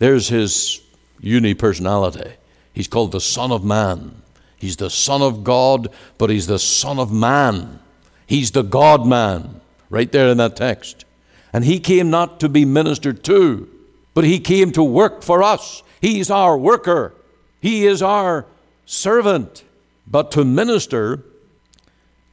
There's 0.00 0.28
his 0.28 0.82
uni 1.20 1.54
personality. 1.54 2.32
He's 2.72 2.88
called 2.88 3.12
the 3.12 3.20
Son 3.20 3.52
of 3.52 3.64
Man. 3.64 4.20
He's 4.56 4.76
the 4.76 4.90
Son 4.90 5.22
of 5.22 5.44
God, 5.44 5.88
but 6.18 6.28
he's 6.28 6.48
the 6.48 6.58
Son 6.58 6.98
of 6.98 7.12
Man. 7.12 7.78
He's 8.26 8.50
the 8.50 8.62
God 8.62 9.06
man, 9.06 9.60
right 9.88 10.10
there 10.10 10.28
in 10.28 10.36
that 10.36 10.56
text. 10.56 11.04
And 11.52 11.64
he 11.64 11.80
came 11.80 12.10
not 12.10 12.38
to 12.40 12.48
be 12.48 12.64
ministered 12.64 13.24
to, 13.24 13.68
but 14.14 14.24
he 14.24 14.38
came 14.38 14.70
to 14.72 14.84
work 14.84 15.22
for 15.22 15.42
us. 15.42 15.82
He's 16.00 16.30
our 16.30 16.56
worker, 16.56 17.14
he 17.60 17.86
is 17.86 18.02
our 18.02 18.46
servant, 18.86 19.64
but 20.06 20.30
to 20.32 20.44
minister 20.44 21.22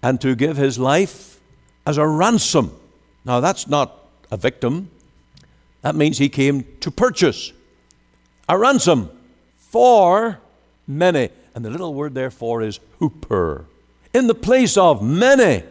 and 0.01 0.19
to 0.21 0.35
give 0.35 0.57
his 0.57 0.79
life 0.79 1.39
as 1.85 1.97
a 1.97 2.07
ransom 2.07 2.71
now, 3.27 3.41
that's 3.41 3.67
not 3.67 3.93
a 4.31 4.37
victim. 4.37 4.89
That 5.81 5.95
means 5.95 6.17
he 6.17 6.29
came 6.29 6.65
to 6.79 6.89
purchase 6.89 7.51
a 8.47 8.57
ransom 8.57 9.09
for 9.57 10.39
many. 10.87 11.29
And 11.53 11.65
the 11.65 11.69
little 11.69 11.93
word 11.93 12.13
therefore 12.13 12.61
is 12.61 12.79
huper, 13.01 13.65
In 14.13 14.27
the 14.27 14.35
place 14.35 14.77
of 14.77 15.03
many. 15.03 15.63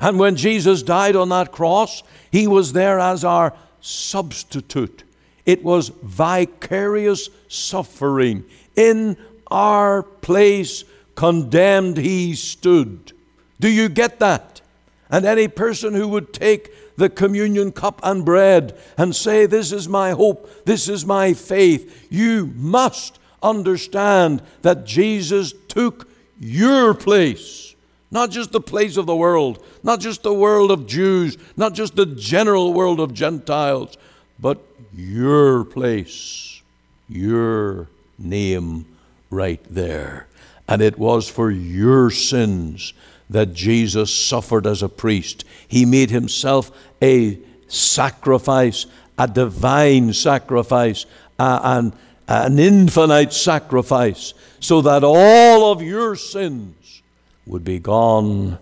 And 0.00 0.18
when 0.18 0.34
Jesus 0.34 0.82
died 0.82 1.14
on 1.14 1.28
that 1.28 1.52
cross, 1.52 2.02
he 2.32 2.48
was 2.48 2.72
there 2.72 2.98
as 2.98 3.24
our 3.24 3.54
substitute. 3.80 5.04
It 5.46 5.64
was 5.64 5.88
vicarious 6.02 7.30
suffering. 7.48 8.44
In 8.74 9.16
our 9.46 10.02
place, 10.02 10.84
condemned 11.14 11.96
he 11.96 12.34
stood. 12.34 13.12
Do 13.58 13.68
you 13.68 13.88
get 13.88 14.18
that? 14.18 14.60
And 15.08 15.24
any 15.24 15.48
person 15.48 15.94
who 15.94 16.08
would 16.08 16.32
take 16.32 16.96
the 16.96 17.08
communion 17.08 17.72
cup 17.72 18.00
and 18.02 18.24
bread 18.24 18.76
and 18.98 19.14
say, 19.14 19.46
This 19.46 19.70
is 19.70 19.88
my 19.88 20.10
hope, 20.10 20.64
this 20.64 20.88
is 20.88 21.06
my 21.06 21.32
faith, 21.32 22.08
you 22.10 22.52
must 22.56 23.18
understand 23.42 24.42
that 24.62 24.84
Jesus 24.84 25.54
took 25.68 26.08
your 26.40 26.92
place. 26.92 27.74
Not 28.10 28.30
just 28.30 28.52
the 28.52 28.60
place 28.60 28.96
of 28.96 29.06
the 29.06 29.16
world, 29.16 29.64
not 29.82 30.00
just 30.00 30.22
the 30.22 30.34
world 30.34 30.70
of 30.70 30.86
Jews, 30.86 31.36
not 31.56 31.74
just 31.74 31.96
the 31.96 32.06
general 32.06 32.72
world 32.72 33.00
of 33.00 33.12
Gentiles, 33.12 33.96
but 34.38 34.58
your 34.96 35.64
place, 35.64 36.62
your 37.08 37.88
name 38.18 38.86
right 39.30 39.62
there. 39.70 40.26
And 40.66 40.82
it 40.82 40.98
was 40.98 41.28
for 41.28 41.50
your 41.50 42.10
sins 42.10 42.92
that 43.28 43.52
Jesus 43.52 44.12
suffered 44.12 44.66
as 44.66 44.82
a 44.82 44.88
priest. 44.88 45.44
He 45.68 45.84
made 45.84 46.10
himself 46.10 46.70
a 47.02 47.38
sacrifice, 47.68 48.86
a 49.18 49.28
divine 49.28 50.12
sacrifice, 50.12 51.06
an, 51.38 51.92
an 52.26 52.58
infinite 52.58 53.32
sacrifice, 53.32 54.34
so 54.60 54.80
that 54.80 55.04
all 55.04 55.70
of 55.70 55.82
your 55.82 56.16
sins 56.16 57.02
would 57.46 57.64
be 57.64 57.78
gone 57.78 58.58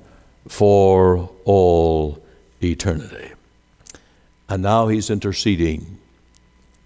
for 0.48 1.30
all 1.44 2.22
eternity. 2.62 3.30
And 4.48 4.62
now 4.62 4.88
he's 4.88 5.08
interceding 5.08 5.98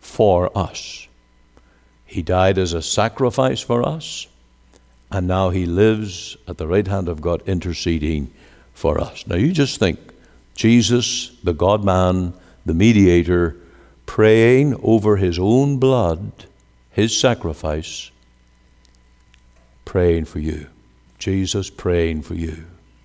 for 0.09 0.57
us. 0.57 1.07
He 2.05 2.23
died 2.23 2.59
as 2.59 2.73
a 2.73 2.83
sacrifice 2.83 3.61
for 3.61 3.87
us, 3.87 4.27
and 5.13 5.27
now 5.27 5.51
he 5.51 5.67
lives 5.67 6.37
at 6.49 6.59
the 6.59 6.67
right 6.67 6.87
hand 6.87 7.09
of 7.09 7.21
God 7.21 7.43
interceding 7.47 8.33
for 8.73 9.01
us. 9.01 9.27
Now 9.27 9.37
you 9.37 9.53
just 9.53 9.79
think 9.79 9.99
Jesus, 10.55 11.31
the 11.45 11.53
God 11.53 11.85
man, 11.85 12.33
the 12.65 12.75
mediator, 12.75 13.57
praying 14.07 14.81
over 14.83 15.17
his 15.17 15.39
own 15.39 15.79
blood, 15.79 16.33
his 16.91 17.17
sacrifice, 17.17 18.11
praying 19.85 20.25
for 20.25 20.41
you. 20.41 20.67
Jesus 21.19 21.69
praying 21.69 22.23
for 22.23 22.35
you. 22.35 22.65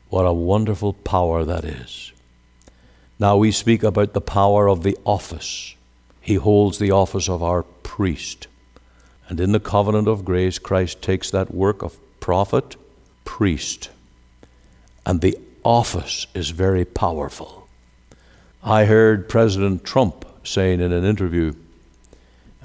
What 0.10 0.25
a 0.25 0.33
wonderful 0.33 0.93
power 0.93 1.43
that 1.43 1.65
is. 1.65 2.13
Now 3.19 3.38
we 3.38 3.51
speak 3.51 3.83
about 3.83 4.13
the 4.13 4.22
power 4.22 4.67
of 4.69 4.83
the 4.83 4.98
office. 5.05 5.75
He 6.24 6.36
holds 6.36 6.80
the 6.80 6.92
office 6.92 7.27
of 7.27 7.44
our 7.44 7.63
priest. 7.63 8.48
And 9.27 9.42
in 9.42 9.51
the 9.51 9.60
covenant 9.60 10.08
of 10.08 10.24
grace, 10.24 10.58
Christ 10.58 11.01
takes 11.01 11.30
that 11.32 11.53
work 11.53 11.84
of 11.84 12.00
prophet, 12.22 12.77
priest, 13.25 13.89
and 15.06 15.20
the 15.20 15.38
office 15.65 16.27
is 16.34 16.51
very 16.51 16.86
powerful. 16.86 17.68
I 18.63 18.86
heard 18.86 19.27
President 19.27 19.84
Trump 19.84 20.25
saying 20.46 20.80
in 20.80 20.94
an 20.94 21.03
interview 21.03 21.53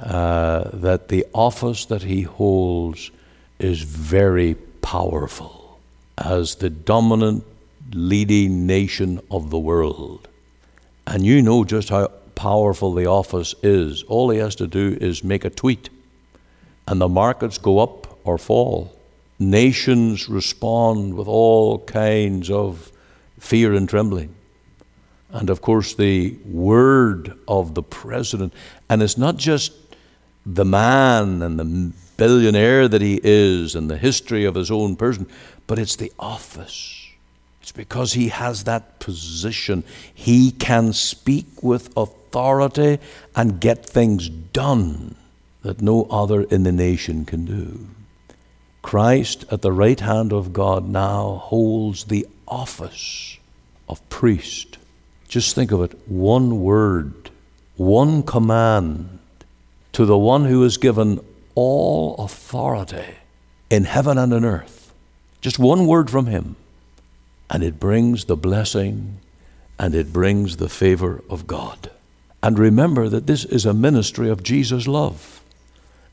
uh, 0.00 0.70
that 0.72 1.08
the 1.08 1.26
office 1.32 1.84
that 1.86 2.04
he 2.04 2.22
holds 2.22 3.10
is 3.58 3.82
very 3.82 4.54
powerful 4.82 5.80
as 6.16 6.56
the 6.56 6.70
dominant 6.70 7.44
leading 7.92 8.68
nation 8.68 9.20
of 9.32 9.50
the 9.50 9.58
world. 9.58 10.28
And 11.08 11.26
you 11.26 11.42
know 11.42 11.64
just 11.64 11.88
how 11.88 12.12
powerful 12.38 12.94
the 12.94 13.06
office 13.06 13.52
is. 13.64 14.04
All 14.04 14.30
he 14.30 14.38
has 14.38 14.54
to 14.56 14.68
do 14.68 14.96
is 15.00 15.24
make 15.24 15.44
a 15.44 15.50
tweet, 15.50 15.90
and 16.86 17.00
the 17.00 17.08
markets 17.08 17.58
go 17.58 17.80
up 17.80 18.16
or 18.24 18.38
fall. 18.38 18.96
Nations 19.40 20.28
respond 20.28 21.14
with 21.14 21.26
all 21.26 21.80
kinds 21.80 22.48
of 22.48 22.92
fear 23.40 23.74
and 23.74 23.88
trembling. 23.88 24.36
And 25.30 25.50
of 25.50 25.60
course, 25.60 25.94
the 25.94 26.36
word 26.46 27.36
of 27.48 27.74
the 27.74 27.82
president, 27.82 28.52
and 28.88 29.02
it's 29.02 29.18
not 29.18 29.36
just 29.36 29.72
the 30.46 30.64
man 30.64 31.42
and 31.42 31.58
the 31.58 31.92
billionaire 32.16 32.86
that 32.86 33.02
he 33.02 33.20
is 33.24 33.74
and 33.74 33.90
the 33.90 33.98
history 33.98 34.44
of 34.44 34.54
his 34.54 34.70
own 34.70 34.94
person, 34.94 35.26
but 35.66 35.80
it's 35.80 35.96
the 35.96 36.12
office. 36.20 36.94
It's 37.62 37.72
because 37.72 38.12
he 38.12 38.28
has 38.28 38.62
that 38.64 39.00
position. 39.00 39.82
He 40.14 40.52
can 40.52 40.92
speak 40.92 41.64
with 41.64 41.88
authority 41.96 42.17
and 42.34 43.60
get 43.60 43.84
things 43.84 44.28
done 44.28 45.14
that 45.62 45.82
no 45.82 46.04
other 46.10 46.42
in 46.42 46.62
the 46.62 46.72
nation 46.72 47.24
can 47.24 47.44
do. 47.44 47.88
Christ 48.82 49.44
at 49.50 49.62
the 49.62 49.72
right 49.72 50.00
hand 50.00 50.32
of 50.32 50.52
God 50.52 50.88
now 50.88 51.42
holds 51.44 52.04
the 52.04 52.26
office 52.46 53.38
of 53.88 54.08
priest. 54.08 54.78
Just 55.28 55.54
think 55.54 55.72
of 55.72 55.82
it 55.82 55.98
one 56.08 56.62
word, 56.62 57.30
one 57.76 58.22
command 58.22 59.18
to 59.92 60.06
the 60.06 60.16
one 60.16 60.44
who 60.44 60.64
is 60.64 60.76
given 60.76 61.20
all 61.54 62.14
authority 62.16 63.16
in 63.68 63.84
heaven 63.84 64.16
and 64.16 64.32
on 64.32 64.44
earth. 64.44 64.92
Just 65.40 65.58
one 65.58 65.86
word 65.86 66.08
from 66.10 66.26
him, 66.26 66.56
and 67.50 67.62
it 67.62 67.78
brings 67.78 68.24
the 68.24 68.36
blessing 68.36 69.18
and 69.78 69.94
it 69.94 70.12
brings 70.12 70.56
the 70.56 70.68
favor 70.68 71.22
of 71.30 71.46
God. 71.46 71.90
And 72.42 72.58
remember 72.58 73.08
that 73.08 73.26
this 73.26 73.44
is 73.44 73.66
a 73.66 73.74
ministry 73.74 74.28
of 74.28 74.42
Jesus' 74.42 74.86
love. 74.86 75.42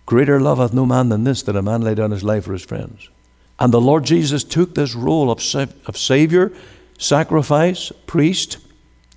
Greater 0.05 0.39
love 0.39 0.58
hath 0.58 0.74
no 0.74 0.86
man 0.86 1.10
than 1.10 1.24
this, 1.24 1.44
that 1.44 1.55
a 1.55 1.62
man 1.62 1.82
lay 1.82 1.96
down 1.96 2.12
his 2.12 2.24
life 2.24 2.46
for 2.46 2.53
his 2.53 2.65
friends. 2.65 3.10
And 3.60 3.74
the 3.74 3.82
Lord 3.82 4.03
Jesus 4.03 4.44
took 4.44 4.75
this 4.75 4.96
role 4.96 5.31
of, 5.31 5.42
sa- 5.42 5.68
of 5.85 5.98
Savior, 5.98 6.51
sacrifice, 6.98 7.92
priest, 8.05 8.57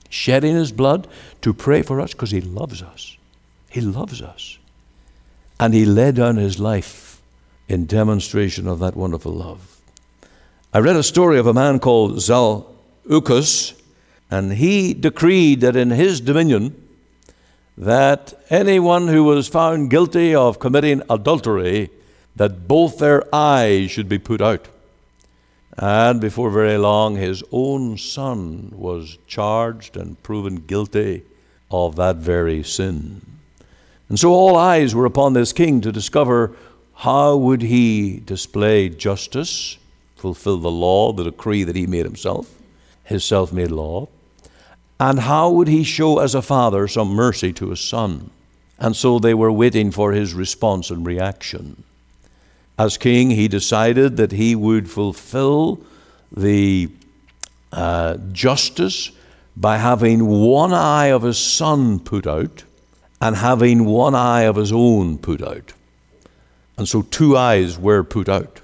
shedding 0.09 0.55
his 0.55 0.73
blood 0.73 1.07
to 1.43 1.53
pray 1.53 1.83
for 1.83 2.01
us 2.01 2.13
because 2.13 2.31
he 2.31 2.41
loves 2.41 2.83
us. 2.83 3.17
He 3.69 3.81
loves 3.81 4.23
us. 4.23 4.59
And 5.61 5.75
he 5.75 5.85
laid 5.85 6.15
down 6.15 6.37
his 6.37 6.59
life 6.59 7.21
in 7.69 7.87
demonstration 7.87 8.67
of 8.67 8.79
that 8.79 8.97
wonderful 8.97 9.33
love. 9.33 9.81
I 10.73 10.79
read 10.79 10.97
a 10.97 11.03
story 11.03 11.39
of 11.39 11.47
a 11.47 11.55
man 11.55 11.81
called 11.81 12.17
Zaleucus, 12.17 13.75
and 14.31 14.53
he 14.53 14.95
decreed 14.95 15.61
that 15.63 15.77
in 15.77 15.91
his 15.91 16.21
dominion, 16.21 16.88
that 17.79 18.35
anyone 18.51 19.07
who 19.07 19.23
was 19.23 19.47
found 19.47 19.89
guilty 19.89 20.35
of 20.35 20.59
committing 20.59 21.01
adultery, 21.09 21.91
that 22.35 22.67
both 22.67 22.99
their 22.99 23.23
eyes 23.33 23.89
should 23.89 24.09
be 24.09 24.19
put 24.19 24.41
out. 24.41 24.67
And 25.77 26.21
before 26.21 26.51
very 26.51 26.77
long, 26.77 27.15
his 27.15 27.45
own 27.53 27.97
son 27.97 28.73
was 28.75 29.17
charged 29.29 29.97
and 29.97 30.21
proven 30.25 30.57
guilty 30.57 31.23
of 31.71 31.95
that 31.97 32.17
very 32.17 32.65
sin. 32.65 33.21
And 34.09 34.19
so 34.19 34.33
all 34.33 34.57
eyes 34.57 34.93
were 34.93 35.07
upon 35.07 35.35
this 35.35 35.53
king 35.53 35.81
to 35.83 35.93
discover 35.93 36.57
how 36.97 37.37
would 37.37 37.63
he 37.63 38.19
display 38.19 38.89
justice, 38.89 39.79
fulfill 40.17 40.57
the 40.57 40.71
law, 40.71 41.13
the 41.13 41.23
decree 41.23 41.63
that 41.63 41.77
he 41.77 41.87
made 41.87 42.07
himself, 42.07 42.53
his 43.05 43.25
self-made 43.25 43.71
law, 43.71 44.09
and 45.01 45.21
how 45.21 45.51
would 45.51 45.69
he 45.69 45.85
show 45.85 46.19
as 46.19 46.35
a 46.35 46.43
father 46.43 46.89
some 46.89 47.09
mercy 47.11 47.53
to 47.55 47.71
his 47.71 47.81
son? 47.81 48.31
And 48.79 48.97
so 48.97 49.19
they 49.19 49.35
were 49.35 49.53
waiting 49.53 49.91
for 49.91 50.13
his 50.13 50.35
response 50.35 50.91
and 50.91 51.07
reaction. 51.07 51.85
As 52.79 52.97
king, 52.97 53.31
he 53.31 53.49
decided 53.49 54.17
that 54.17 54.33
he 54.33 54.55
would 54.55 54.91
fulfill 54.91 55.81
the 56.35 56.89
uh, 57.73 58.17
justice 58.33 59.11
by 59.57 59.79
having 59.79 60.27
one 60.27 60.73
eye 60.73 61.07
of 61.07 61.23
his 61.23 61.39
son 61.39 61.99
put 61.99 62.27
out 62.27 62.65
and 63.21 63.37
having 63.37 63.85
one 63.85 64.15
eye 64.15 64.43
of 64.43 64.57
his 64.57 64.73
own 64.73 65.19
put 65.19 65.43
out. 65.43 65.73
And 66.77 66.89
so 66.89 67.03
two 67.03 67.37
eyes 67.37 67.77
were 67.77 68.05
put 68.05 68.29
out. 68.29 68.61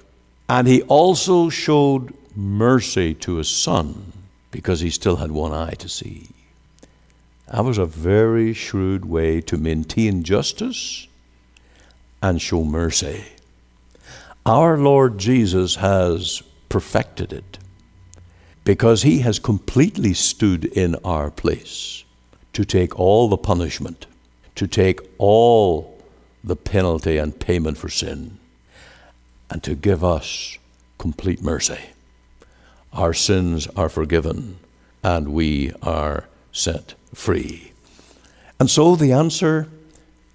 And 0.47 0.67
he 0.67 0.81
also 0.83 1.49
showed 1.49 2.13
mercy 2.35 3.13
to 3.15 3.35
his 3.35 3.49
son 3.49 4.13
because 4.55 4.79
he 4.79 4.89
still 4.89 5.17
had 5.17 5.31
one 5.31 5.51
eye 5.51 5.73
to 5.77 5.89
see. 5.89 6.29
That 7.51 7.65
was 7.65 7.77
a 7.77 7.85
very 7.85 8.53
shrewd 8.53 9.03
way 9.03 9.41
to 9.41 9.57
maintain 9.57 10.23
justice 10.23 11.09
and 12.21 12.41
show 12.41 12.63
mercy. 12.63 13.25
Our 14.45 14.77
Lord 14.77 15.17
Jesus 15.17 15.75
has 15.75 16.41
perfected 16.69 17.33
it 17.33 17.57
because 18.63 19.01
he 19.01 19.19
has 19.19 19.39
completely 19.39 20.13
stood 20.13 20.63
in 20.63 20.95
our 21.03 21.29
place 21.29 22.05
to 22.53 22.63
take 22.63 22.97
all 22.97 23.27
the 23.27 23.35
punishment, 23.35 24.07
to 24.55 24.67
take 24.67 25.01
all 25.17 26.01
the 26.45 26.55
penalty 26.55 27.17
and 27.17 27.37
payment 27.37 27.77
for 27.77 27.89
sin, 27.89 28.37
and 29.49 29.61
to 29.63 29.75
give 29.75 30.01
us 30.01 30.57
complete 30.97 31.41
mercy 31.41 31.89
our 32.95 33.13
sins 33.13 33.67
are 33.75 33.89
forgiven 33.89 34.57
and 35.03 35.27
we 35.29 35.71
are 35.81 36.25
set 36.51 36.95
free. 37.13 37.73
And 38.59 38.69
so 38.69 38.95
the 38.95 39.11
answer 39.11 39.67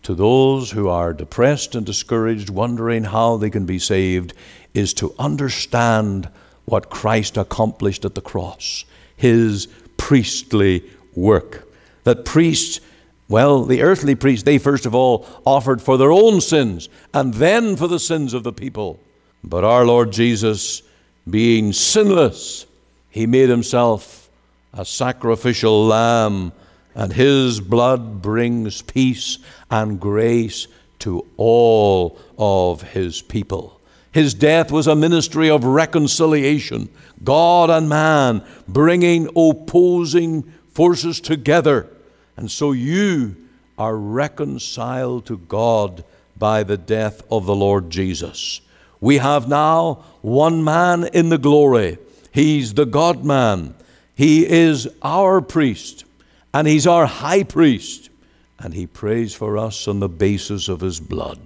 to 0.03 0.15
those 0.15 0.71
who 0.71 0.89
are 0.89 1.13
depressed 1.13 1.75
and 1.75 1.85
discouraged, 1.85 2.51
wondering 2.51 3.05
how 3.05 3.37
they 3.37 3.51
can 3.51 3.67
be 3.67 3.79
saved, 3.79 4.35
is 4.75 4.95
to 4.95 5.15
understand 5.19 6.29
what 6.67 6.91
Christ 6.91 7.37
accomplished 7.37 8.05
at 8.05 8.15
the 8.15 8.21
cross, 8.21 8.85
his 9.17 9.67
priestly 9.97 10.85
work. 11.15 11.67
That 12.05 12.25
priests, 12.25 12.81
well, 13.29 13.65
the 13.65 13.83
earthly 13.83 14.15
priests, 14.15 14.45
they 14.45 14.59
first 14.59 14.87
of 14.87 14.95
all 14.95 15.27
offered 15.45 15.83
for 15.83 15.99
their 15.99 16.13
own 16.13 16.41
sins 16.41 16.89
and 17.13 17.35
then 17.35 17.77
for 17.77 17.89
the 17.89 17.99
sins 17.99 18.35
of 18.35 18.45
the 18.45 18.53
people. 18.53 19.01
But 19.43 19.65
our 19.65 19.85
Lord 19.85 20.13
Jesus 20.13 20.83
being 21.29 21.73
sinless, 21.73 22.67
he 23.11 23.27
made 23.27 23.49
himself 23.49 24.31
a 24.73 24.85
sacrificial 24.85 25.87
lamb, 25.87 26.53
and 26.95 27.13
his 27.13 27.61
blood 27.61 28.23
brings 28.23 28.83
peace 28.83 29.39
and 29.71 30.01
grace 30.01 30.67
to 31.01 31.27
all 31.37 32.19
of 32.39 32.83
his 32.83 33.23
people. 33.23 33.81
His 34.13 34.35
death 34.35 34.73
was 34.73 34.87
a 34.87 34.97
ministry 34.97 35.49
of 35.51 35.65
reconciliation, 35.65 36.89
God 37.23 37.71
and 37.71 37.89
man 37.89 38.45
bringing 38.67 39.29
opposing 39.37 40.43
forces 40.73 41.21
together. 41.21 41.89
And 42.37 42.51
so 42.51 42.73
you 42.73 43.37
are 43.79 43.97
reconciled 43.97 45.27
to 45.27 45.39
God 45.39 46.05
by 46.37 46.63
the 46.65 46.77
death 46.77 47.23
of 47.31 47.47
the 47.47 47.55
Lord 47.55 47.91
Jesus. 47.91 48.61
We 49.01 49.19
have 49.19 49.49
now 49.49 50.05
one 50.21 50.63
man 50.63 51.05
in 51.13 51.31
the 51.31 51.39
glory. 51.39 51.99
He's 52.33 52.75
the 52.75 52.85
God 52.85 53.25
man. 53.25 53.75
He 54.15 54.47
is 54.47 54.89
our 55.03 55.41
priest, 55.41 56.05
and 56.53 56.69
he's 56.69 56.87
our 56.87 57.07
high 57.07 57.43
priest, 57.43 58.11
and 58.59 58.75
he 58.75 58.87
prays 58.87 59.35
for 59.35 59.57
us 59.57 59.89
on 59.89 60.01
the 60.01 60.09
basis 60.09 60.69
of 60.69 60.81
his 60.81 61.01
blood. 61.01 61.41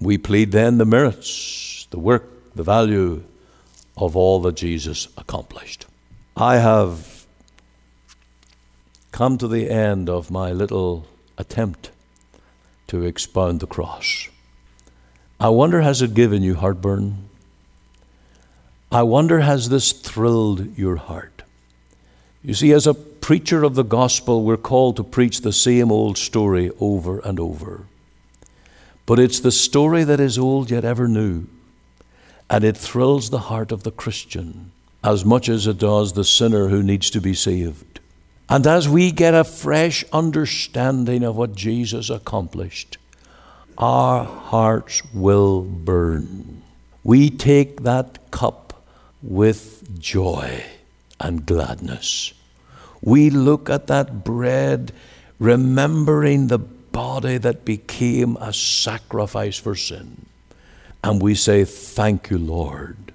We 0.00 0.18
plead 0.18 0.52
then 0.52 0.78
the 0.78 0.84
merits, 0.84 1.86
the 1.90 1.98
work, 1.98 2.54
the 2.54 2.62
value 2.62 3.24
of 3.96 4.14
all 4.16 4.40
that 4.42 4.56
Jesus 4.56 5.08
accomplished. 5.16 5.86
I 6.36 6.58
have 6.58 7.26
come 9.10 9.38
to 9.38 9.48
the 9.48 9.70
end 9.70 10.08
of 10.08 10.30
my 10.30 10.52
little 10.52 11.06
attempt 11.36 11.90
to 12.88 13.02
expound 13.04 13.60
the 13.60 13.66
cross. 13.66 14.28
I 15.40 15.50
wonder, 15.50 15.80
has 15.82 16.02
it 16.02 16.14
given 16.14 16.42
you 16.42 16.56
heartburn? 16.56 17.28
I 18.90 19.02
wonder, 19.02 19.40
has 19.40 19.68
this 19.68 19.92
thrilled 19.92 20.76
your 20.76 20.96
heart? 20.96 21.42
You 22.42 22.54
see, 22.54 22.72
as 22.72 22.86
a 22.86 22.94
preacher 22.94 23.62
of 23.62 23.74
the 23.74 23.84
gospel, 23.84 24.42
we're 24.42 24.56
called 24.56 24.96
to 24.96 25.04
preach 25.04 25.40
the 25.40 25.52
same 25.52 25.92
old 25.92 26.18
story 26.18 26.70
over 26.80 27.20
and 27.20 27.38
over. 27.38 27.86
But 29.06 29.18
it's 29.18 29.40
the 29.40 29.52
story 29.52 30.04
that 30.04 30.20
is 30.20 30.38
old 30.38 30.70
yet 30.70 30.84
ever 30.84 31.06
new, 31.06 31.46
and 32.50 32.64
it 32.64 32.76
thrills 32.76 33.30
the 33.30 33.38
heart 33.38 33.70
of 33.70 33.82
the 33.82 33.92
Christian 33.92 34.72
as 35.04 35.24
much 35.24 35.48
as 35.48 35.66
it 35.66 35.78
does 35.78 36.12
the 36.12 36.24
sinner 36.24 36.68
who 36.68 36.82
needs 36.82 37.10
to 37.10 37.20
be 37.20 37.34
saved. 37.34 38.00
And 38.48 38.66
as 38.66 38.88
we 38.88 39.12
get 39.12 39.34
a 39.34 39.44
fresh 39.44 40.04
understanding 40.12 41.22
of 41.22 41.36
what 41.36 41.54
Jesus 41.54 42.10
accomplished, 42.10 42.98
our 43.78 44.24
hearts 44.24 45.02
will 45.14 45.62
burn. 45.62 46.62
We 47.04 47.30
take 47.30 47.84
that 47.84 48.30
cup 48.32 48.84
with 49.22 49.98
joy 50.00 50.64
and 51.20 51.46
gladness. 51.46 52.34
We 53.00 53.30
look 53.30 53.70
at 53.70 53.86
that 53.86 54.24
bread, 54.24 54.92
remembering 55.38 56.48
the 56.48 56.58
body 56.58 57.38
that 57.38 57.64
became 57.64 58.36
a 58.38 58.52
sacrifice 58.52 59.56
for 59.56 59.76
sin. 59.76 60.26
And 61.04 61.22
we 61.22 61.36
say, 61.36 61.64
Thank 61.64 62.30
you, 62.30 62.38
Lord, 62.38 63.12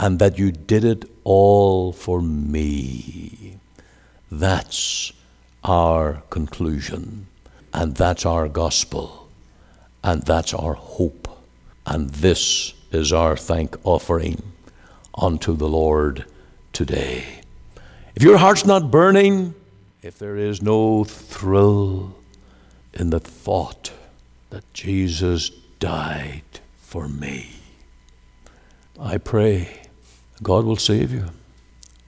and 0.00 0.18
that 0.18 0.36
you 0.36 0.50
did 0.50 0.84
it 0.84 1.04
all 1.22 1.92
for 1.92 2.20
me. 2.20 3.58
That's 4.32 5.12
our 5.62 6.22
conclusion, 6.30 7.28
and 7.72 7.94
that's 7.94 8.26
our 8.26 8.48
gospel, 8.48 9.23
and 10.04 10.22
that's 10.22 10.52
our 10.52 10.74
hope, 10.74 11.26
and 11.86 12.10
this 12.10 12.74
is 12.92 13.12
our 13.12 13.36
thank 13.36 13.76
offering 13.84 14.52
unto 15.16 15.56
the 15.56 15.68
Lord 15.68 16.26
today. 16.72 17.40
If 18.14 18.22
your 18.22 18.36
heart's 18.36 18.66
not 18.66 18.90
burning, 18.90 19.54
if 20.02 20.18
there 20.18 20.36
is 20.36 20.60
no 20.60 21.04
thrill 21.04 22.14
in 22.92 23.08
the 23.10 23.18
thought 23.18 23.92
that 24.50 24.72
Jesus 24.74 25.48
died 25.80 26.60
for 26.76 27.08
me, 27.08 27.56
I 29.00 29.16
pray 29.18 29.84
God 30.42 30.66
will 30.66 30.76
save 30.76 31.10
you. 31.12 31.30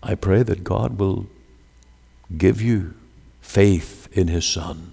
I 0.03 0.15
pray 0.15 0.43
that 0.43 0.63
God 0.63 0.99
will 0.99 1.27
give 2.37 2.61
you 2.61 2.93
faith 3.41 4.09
in 4.13 4.29
His 4.29 4.45
Son 4.45 4.93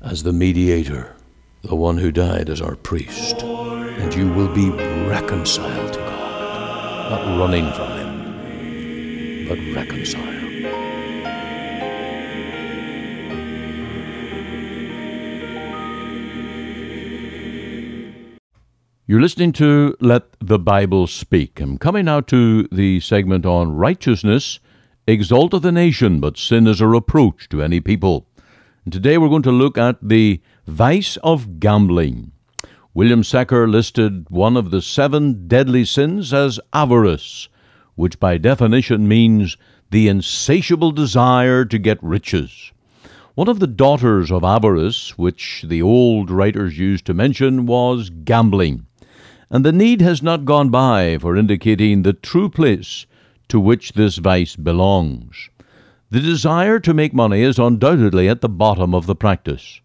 as 0.00 0.22
the 0.22 0.32
mediator, 0.32 1.16
the 1.64 1.74
one 1.74 1.96
who 1.96 2.12
died 2.12 2.50
as 2.50 2.60
our 2.60 2.76
priest, 2.76 3.42
and 3.42 4.14
you 4.14 4.30
will 4.30 4.52
be 4.54 4.68
reconciled 5.08 5.94
to 5.94 5.98
God, 5.98 7.10
not 7.10 7.38
running 7.38 7.72
from 7.72 7.90
Him, 7.98 9.48
but 9.48 9.58
reconciled. 9.74 10.34
You're 19.06 19.20
listening 19.20 19.52
to 19.52 19.96
Let 20.00 20.24
the 20.40 20.58
Bible 20.58 21.06
Speak. 21.06 21.60
I'm 21.60 21.78
coming 21.78 22.04
now 22.04 22.20
to 22.22 22.68
the 22.68 23.00
segment 23.00 23.46
on 23.46 23.74
righteousness 23.74 24.60
exalteth 25.06 25.64
a 25.64 25.72
nation, 25.72 26.20
but 26.20 26.36
sin 26.36 26.66
is 26.66 26.80
a 26.82 26.86
reproach 26.86 27.48
to 27.50 27.62
any 27.62 27.80
people. 27.80 28.26
And 28.84 28.92
today 28.92 29.18
we're 29.18 29.28
going 29.28 29.42
to 29.42 29.52
look 29.52 29.78
at 29.78 29.96
the 30.02 30.40
vice 30.66 31.16
of 31.18 31.58
gambling. 31.60 32.32
William 32.92 33.24
Secker 33.24 33.66
listed 33.66 34.26
one 34.30 34.56
of 34.56 34.70
the 34.70 34.82
seven 34.82 35.48
deadly 35.48 35.84
sins 35.84 36.32
as 36.32 36.60
avarice, 36.72 37.48
which 37.94 38.20
by 38.20 38.38
definition 38.38 39.08
means 39.08 39.56
the 39.90 40.08
insatiable 40.08 40.92
desire 40.92 41.64
to 41.64 41.78
get 41.78 42.02
riches. 42.02 42.72
One 43.34 43.48
of 43.48 43.58
the 43.58 43.66
daughters 43.66 44.30
of 44.30 44.44
avarice, 44.44 45.18
which 45.18 45.64
the 45.66 45.82
old 45.82 46.30
writers 46.30 46.78
used 46.78 47.04
to 47.06 47.14
mention, 47.14 47.66
was 47.66 48.10
gambling 48.10 48.86
and 49.54 49.64
the 49.64 49.70
need 49.70 50.00
has 50.00 50.20
not 50.20 50.44
gone 50.44 50.68
by 50.68 51.16
for 51.16 51.36
indicating 51.36 52.02
the 52.02 52.12
true 52.12 52.48
place 52.48 53.06
to 53.48 53.60
which 53.60 53.92
this 53.92 54.16
vice 54.16 54.56
belongs. 54.56 55.48
The 56.14 56.20
desire 56.20 56.78
to 56.78 56.94
make 56.94 57.12
money 57.12 57.42
is 57.42 57.58
undoubtedly 57.58 58.28
at 58.28 58.40
the 58.40 58.48
bottom 58.48 58.94
of 58.94 59.06
the 59.06 59.16
practice. 59.16 59.80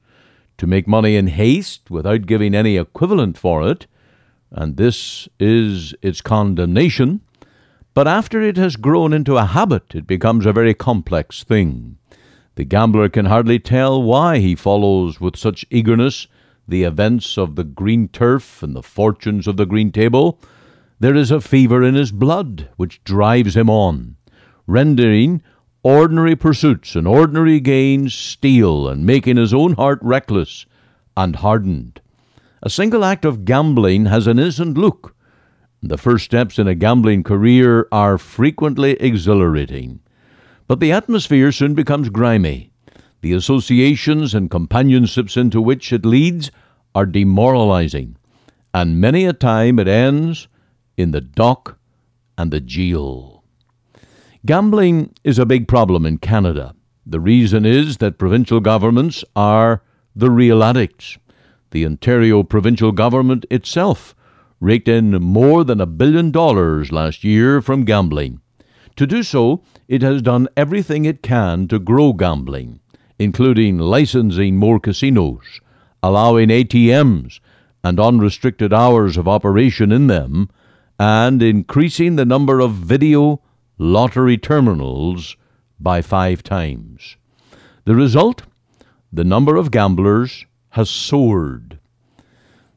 To 0.60 0.68
make 0.68 0.88
money 0.88 1.16
in 1.16 1.26
haste 1.26 1.90
without 1.90 2.28
giving 2.28 2.54
any 2.54 2.78
equivalent 2.78 3.36
for 3.36 3.68
it, 3.68 3.88
and 4.52 4.78
this 4.78 5.28
is 5.40 5.96
its 6.04 6.22
condemnation, 6.22 7.22
but 7.96 8.08
after 8.08 8.44
it 8.44 8.58
has 8.58 8.76
grown 8.76 9.12
into 9.12 9.38
a 9.38 9.46
habit, 9.46 9.96
it 9.96 10.06
becomes 10.06 10.46
a 10.46 10.54
very 10.54 10.76
complex 10.76 11.44
thing. 11.44 11.98
The 12.54 12.64
gambler 12.64 13.10
can 13.10 13.26
hardly 13.26 13.58
tell 13.58 14.04
why 14.04 14.38
he 14.38 14.54
follows 14.54 15.20
with 15.20 15.36
such 15.36 15.66
eagerness 15.72 16.28
the 16.68 16.84
events 16.84 17.40
of 17.40 17.56
the 17.56 17.64
green 17.64 18.08
turf 18.08 18.62
and 18.62 18.76
the 18.76 18.84
fortunes 18.84 19.48
of 19.48 19.58
the 19.58 19.66
green 19.66 19.92
table, 19.92 20.40
there 21.00 21.16
is 21.16 21.32
a 21.32 21.42
fever 21.42 21.82
in 21.82 21.96
his 21.96 22.12
blood 22.12 22.70
which 22.78 23.04
drives 23.04 23.58
him 23.58 23.68
on, 23.68 24.16
rendering 24.68 25.42
ordinary 25.84 26.36
pursuits 26.36 26.96
and 26.96 27.08
ordinary 27.08 27.60
gains 27.60 28.14
steal, 28.14 28.88
and 28.88 29.06
making 29.06 29.38
his 29.38 29.54
own 29.54 29.74
heart 29.74 30.00
reckless 30.02 30.66
and 31.16 31.38
hardened. 31.38 32.02
A 32.62 32.70
single 32.70 33.06
act 33.06 33.24
of 33.24 33.46
gambling 33.46 34.06
has 34.08 34.28
an 34.28 34.40
innocent 34.40 34.78
look. 34.78 35.16
The 35.82 35.98
first 35.98 36.26
steps 36.26 36.60
in 36.60 36.68
a 36.68 36.76
gambling 36.76 37.24
career 37.24 37.88
are 37.92 38.18
frequently 38.18 38.94
exhilarating. 38.94 40.02
But 40.68 40.82
the 40.82 40.92
atmosphere 40.92 41.52
soon 41.52 41.74
becomes 41.74 42.10
grimy, 42.10 42.72
the 43.22 43.34
associations 43.34 44.34
and 44.34 44.52
companionships 44.52 45.38
into 45.38 45.62
which 45.62 45.94
it 45.94 46.06
leads 46.06 46.52
are 46.94 47.06
demoralizing, 47.06 48.18
and 48.74 49.00
many 49.00 49.26
a 49.26 49.34
time 49.34 49.80
it 49.80 49.88
ends 49.88 50.48
in 50.98 51.12
the 51.12 51.22
dock 51.22 51.78
and 52.38 52.52
the 52.52 52.60
jail. 52.60 53.39
Gambling 54.50 55.14
is 55.24 55.38
a 55.38 55.46
big 55.46 55.68
problem 55.68 56.08
in 56.08 56.18
Canada. 56.18 56.74
The 57.06 57.20
reason 57.20 57.68
is 57.68 57.98
that 57.98 58.18
provincial 58.18 58.60
governments 58.60 59.24
are 59.36 59.84
the 60.16 60.32
real 60.32 60.64
addicts. 60.64 61.20
The 61.70 61.86
Ontario 61.86 62.42
provincial 62.42 62.92
government 62.92 63.46
itself 63.52 64.16
raked 64.60 64.88
in 64.88 65.12
more 65.12 65.64
than 65.64 65.80
a 65.80 65.86
billion 65.86 66.32
dollars 66.32 66.92
last 66.92 67.24
year 67.24 67.62
from 67.62 67.86
gambling. 67.86 68.42
To 68.96 69.06
do 69.06 69.22
so, 69.22 69.62
it 69.88 70.02
has 70.02 70.24
done 70.24 70.48
everything 70.58 71.06
it 71.06 71.22
can 71.22 71.68
to 71.68 71.78
grow 71.78 72.14
gambling 72.14 72.80
including 73.20 73.78
licensing 73.78 74.58
more 74.58 74.80
casinos, 74.80 75.62
allowing 76.02 76.50
ATMs 76.50 77.40
and 77.84 78.00
unrestricted 78.00 78.74
hours 78.74 79.16
of 79.16 79.28
operation 79.28 79.92
in 79.92 80.08
them, 80.08 80.50
and 80.98 81.44
increasing 81.44 82.16
the 82.16 82.26
number 82.26 82.60
of 82.60 82.72
video 82.72 83.44
lottery 83.80 84.38
terminals 84.38 85.38
by 85.80 86.02
five 86.02 86.44
times. 86.44 87.16
The 87.86 87.96
result? 87.96 88.44
The 89.12 89.24
number 89.24 89.56
of 89.56 89.72
gamblers 89.72 90.46
has 90.72 90.90
soared. 90.90 91.80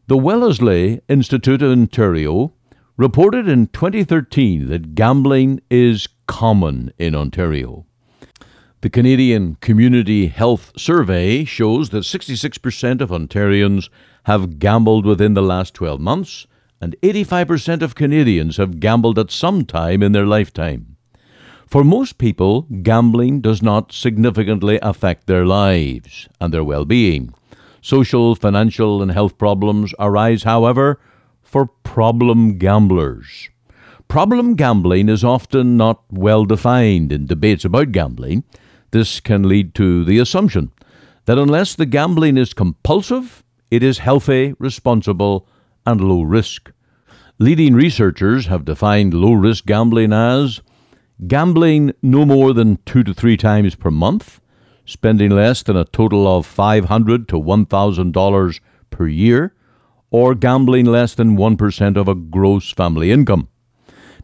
The 0.07 0.17
Wellesley 0.17 1.01
Institute 1.09 1.61
of 1.61 1.73
Ontario 1.73 2.55
reported 2.97 3.49
in 3.49 3.67
2013 3.67 4.69
that 4.69 4.95
gambling 4.95 5.61
is 5.69 6.09
common 6.27 6.93
in 6.99 7.15
Ontario. 7.17 7.85
The 8.83 8.91
Canadian 8.91 9.57
Community 9.57 10.29
Health 10.29 10.73
Survey 10.77 11.45
shows 11.45 11.91
that 11.91 12.05
66% 12.05 13.01
of 13.01 13.11
Ontarians 13.11 13.89
have 14.25 14.59
gambled 14.59 15.05
within 15.05 15.35
the 15.35 15.43
last 15.43 15.75
12 15.75 16.01
months, 16.01 16.47
and 16.81 16.97
85% 17.03 17.83
of 17.83 17.95
Canadians 17.95 18.57
have 18.57 18.81
gambled 18.81 19.19
at 19.19 19.31
some 19.31 19.65
time 19.65 20.03
in 20.03 20.13
their 20.13 20.27
lifetime. 20.27 20.92
For 21.73 21.85
most 21.85 22.19
people, 22.19 22.67
gambling 22.83 23.41
does 23.41 23.63
not 23.63 23.93
significantly 23.93 24.79
affect 24.83 25.27
their 25.27 25.47
lives 25.47 26.29
and 26.39 26.53
their 26.53 26.63
well 26.63 26.85
being. 26.85 27.33
Social, 27.81 28.35
financial, 28.35 29.01
and 29.01 29.11
health 29.11 29.39
problems 29.39 29.95
arise, 29.99 30.43
however, 30.43 31.01
for 31.43 31.65
problem 31.83 32.59
gamblers. 32.59 33.49
Problem 34.07 34.55
gambling 34.55 35.09
is 35.09 35.25
often 35.25 35.79
not 35.79 36.03
well 36.11 36.45
defined 36.45 37.11
in 37.11 37.25
debates 37.25 37.65
about 37.65 37.91
gambling. 37.91 38.45
This 38.91 39.19
can 39.19 39.49
lead 39.49 39.75
to 39.77 40.05
the 40.05 40.19
assumption 40.19 40.73
that 41.25 41.39
unless 41.39 41.75
the 41.75 41.87
gambling 41.87 42.37
is 42.37 42.53
compulsive, 42.53 43.43
it 43.71 43.83
is 43.83 43.97
healthy, 43.97 44.55
responsible, 44.59 45.49
and 45.87 46.03
low 46.03 46.21
risk. 46.21 46.71
Leading 47.39 47.73
researchers 47.73 48.49
have 48.49 48.67
defined 48.67 49.15
low 49.15 49.33
risk 49.33 49.65
gambling 49.65 50.13
as 50.13 50.61
gambling 51.27 51.93
no 52.03 52.25
more 52.25 52.53
than 52.53 52.79
two 52.85 53.05
to 53.05 53.15
three 53.15 53.37
times 53.37 53.75
per 53.75 53.91
month, 53.91 54.41
spending 54.85 55.31
less 55.31 55.63
than 55.63 55.77
a 55.77 55.85
total 55.85 56.27
of 56.27 56.47
500 56.47 57.29
to 57.29 57.37
$1,000 57.37 58.61
per 58.91 59.07
year, 59.07 59.55
or 60.11 60.35
gambling 60.35 60.87
less 60.87 61.15
than 61.15 61.37
1% 61.37 61.97
of 61.97 62.09
a 62.09 62.15
gross 62.15 62.73
family 62.73 63.11
income. 63.11 63.49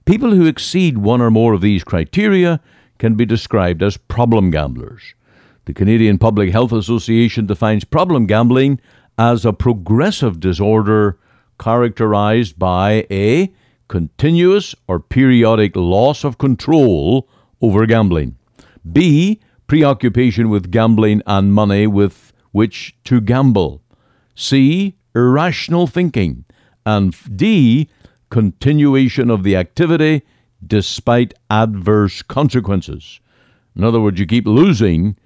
People 0.05 0.35
who 0.35 0.47
exceed 0.47 0.99
one 0.99 1.21
or 1.21 1.31
more 1.31 1.53
of 1.53 1.61
these 1.61 1.85
criteria 1.85 2.61
can 2.99 3.15
be 3.15 3.25
described 3.25 3.83
as 3.83 3.97
problem 3.97 4.51
gamblers. 4.51 5.15
The 5.67 5.75
Canadian 5.75 6.19
Public 6.19 6.51
Health 6.51 6.73
Association 6.73 7.47
defines 7.47 7.85
problem 7.85 8.27
gambling 8.27 8.81
as 9.19 9.45
a 9.45 9.53
progressive 9.53 10.41
disorder 10.41 11.19
characterized 11.59 12.59
by 12.59 13.07
a 13.11 13.53
continuous 13.89 14.75
or 14.87 15.01
periodic 15.01 15.75
loss 15.75 16.25
of 16.25 16.39
control 16.39 17.29
over 17.61 17.87
gambling, 17.87 18.37
b 18.93 19.41
preoccupation 19.67 20.49
with 20.49 20.71
gambling 20.71 21.23
and 21.27 21.53
money 21.53 21.87
with 21.87 22.33
which 22.53 22.97
to 23.05 23.21
gamble, 23.21 23.83
c 24.35 24.95
irrational 25.15 25.87
thinking, 25.87 26.45
and 26.87 27.15
d 27.37 27.89
continuation 28.31 29.31
of 29.31 29.43
the 29.43 29.57
activity 29.57 30.23
despite 30.67 31.35
adverse 31.51 32.23
consequences. 32.23 33.21
In 33.77 33.85
other 33.85 34.01
words, 34.01 34.19
you 34.19 34.27
keep 34.27 34.47
losing 34.47 35.17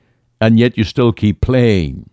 and 0.40 0.58
yet 0.58 0.76
you 0.76 0.84
still 0.84 1.12
keep 1.12 1.40
playing. 1.40 2.10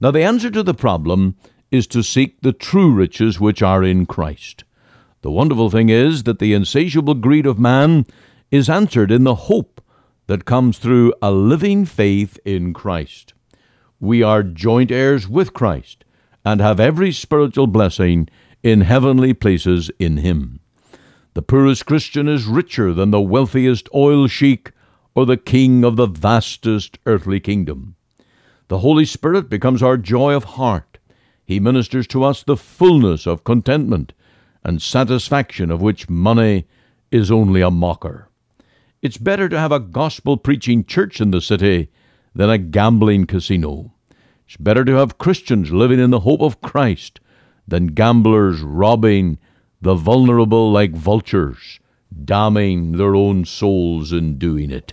Now, 0.00 0.10
the 0.10 0.22
answer 0.22 0.50
to 0.50 0.62
the 0.62 0.74
problem 0.74 1.36
is 1.70 1.86
to 1.88 2.02
seek 2.02 2.40
the 2.40 2.52
true 2.52 2.92
riches 2.92 3.38
which 3.38 3.62
are 3.62 3.84
in 3.84 4.06
Christ. 4.06 4.64
The 5.22 5.30
wonderful 5.30 5.70
thing 5.70 5.88
is 5.88 6.24
that 6.24 6.40
the 6.40 6.52
insatiable 6.52 7.14
greed 7.14 7.46
of 7.46 7.58
man 7.58 8.06
is 8.50 8.68
answered 8.68 9.12
in 9.12 9.22
the 9.22 9.36
hope 9.36 9.80
that 10.26 10.44
comes 10.44 10.78
through 10.78 11.14
a 11.22 11.30
living 11.30 11.84
faith 11.84 12.40
in 12.44 12.72
Christ. 12.72 13.32
We 14.00 14.24
are 14.24 14.42
joint 14.42 14.90
heirs 14.90 15.28
with 15.28 15.52
Christ 15.52 16.04
and 16.44 16.60
have 16.60 16.80
every 16.80 17.12
spiritual 17.12 17.68
blessing 17.68 18.28
in 18.64 18.80
heavenly 18.80 19.32
places 19.32 19.92
in 20.00 20.18
Him. 20.18 20.58
The 21.34 21.42
poorest 21.42 21.86
Christian 21.86 22.26
is 22.26 22.46
richer 22.46 22.92
than 22.92 23.12
the 23.12 23.20
wealthiest 23.20 23.88
oil 23.94 24.26
sheik 24.26 24.72
or 25.14 25.24
the 25.24 25.36
king 25.36 25.84
of 25.84 25.94
the 25.94 26.06
vastest 26.06 26.98
earthly 27.06 27.38
kingdom. 27.38 27.94
The 28.66 28.78
Holy 28.78 29.04
Spirit 29.04 29.48
becomes 29.48 29.84
our 29.84 29.96
joy 29.96 30.34
of 30.34 30.44
heart. 30.44 30.98
He 31.44 31.60
ministers 31.60 32.08
to 32.08 32.24
us 32.24 32.42
the 32.42 32.56
fullness 32.56 33.24
of 33.24 33.44
contentment 33.44 34.12
and 34.64 34.80
satisfaction 34.80 35.70
of 35.70 35.82
which 35.82 36.08
money 36.08 36.66
is 37.10 37.30
only 37.30 37.60
a 37.60 37.70
mocker. 37.70 38.28
It's 39.00 39.18
better 39.18 39.48
to 39.48 39.58
have 39.58 39.72
a 39.72 39.80
gospel 39.80 40.36
preaching 40.36 40.84
church 40.84 41.20
in 41.20 41.30
the 41.32 41.40
city 41.40 41.90
than 42.34 42.48
a 42.48 42.58
gambling 42.58 43.26
casino. 43.26 43.92
It's 44.46 44.56
better 44.56 44.84
to 44.84 44.94
have 44.94 45.18
Christians 45.18 45.72
living 45.72 45.98
in 45.98 46.10
the 46.10 46.20
hope 46.20 46.40
of 46.40 46.60
Christ 46.60 47.20
than 47.66 47.88
gamblers 47.88 48.60
robbing 48.60 49.38
the 49.80 49.94
vulnerable 49.94 50.70
like 50.70 50.92
vultures, 50.92 51.80
damning 52.24 52.92
their 52.92 53.14
own 53.14 53.44
souls 53.44 54.12
in 54.12 54.38
doing 54.38 54.70
it. 54.70 54.92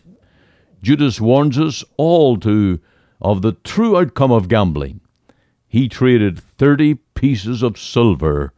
Judas 0.82 1.21
warns 1.21 1.60
us 1.60 1.84
all 1.97 2.38
to 2.38 2.79
of 3.21 3.41
the 3.41 3.51
true 3.51 3.97
outcome 3.97 4.32
of 4.32 4.47
gambling. 4.47 5.01
He 5.67 5.88
traded 5.88 6.39
thirty 6.39 6.95
pieces 6.95 7.62
of 7.62 7.77
silver 7.77 8.53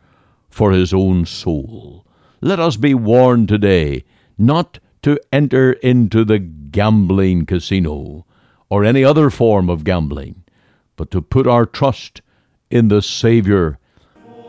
for 0.52 0.72
his 0.72 0.94
own 0.94 1.26
soul. 1.26 2.06
Let 2.42 2.60
us 2.60 2.76
be 2.76 2.94
warned 2.94 3.48
today 3.48 4.04
not 4.38 4.80
to 5.02 5.20
enter 5.32 5.74
into 5.74 6.24
the 6.24 6.38
gambling 6.38 7.46
casino 7.46 8.26
or 8.70 8.84
any 8.84 9.04
other 9.04 9.30
form 9.30 9.70
of 9.70 9.84
gambling, 9.84 10.44
but 10.96 11.10
to 11.12 11.22
put 11.22 11.48
our 11.48 11.66
trust 11.66 12.22
in 12.70 12.88
the 12.88 13.02
Saviour, 13.02 13.80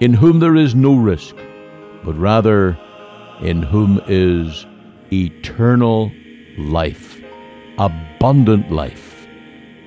in 0.01 0.15
whom 0.15 0.41
there 0.41 0.57
is 0.57 0.75
no 0.75 0.95
risk, 0.95 1.35
but 2.05 2.17
rather 2.19 2.79
in 3.41 3.63
whom 3.63 4.01
is 4.07 4.67
eternal 5.13 6.13
life, 6.59 7.21
abundant 7.79 8.71
life. 8.71 9.27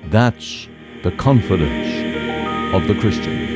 That's 0.06 0.68
the 1.02 1.12
confidence 1.12 2.74
of 2.74 2.86
the 2.86 3.00
Christian. 3.00 3.55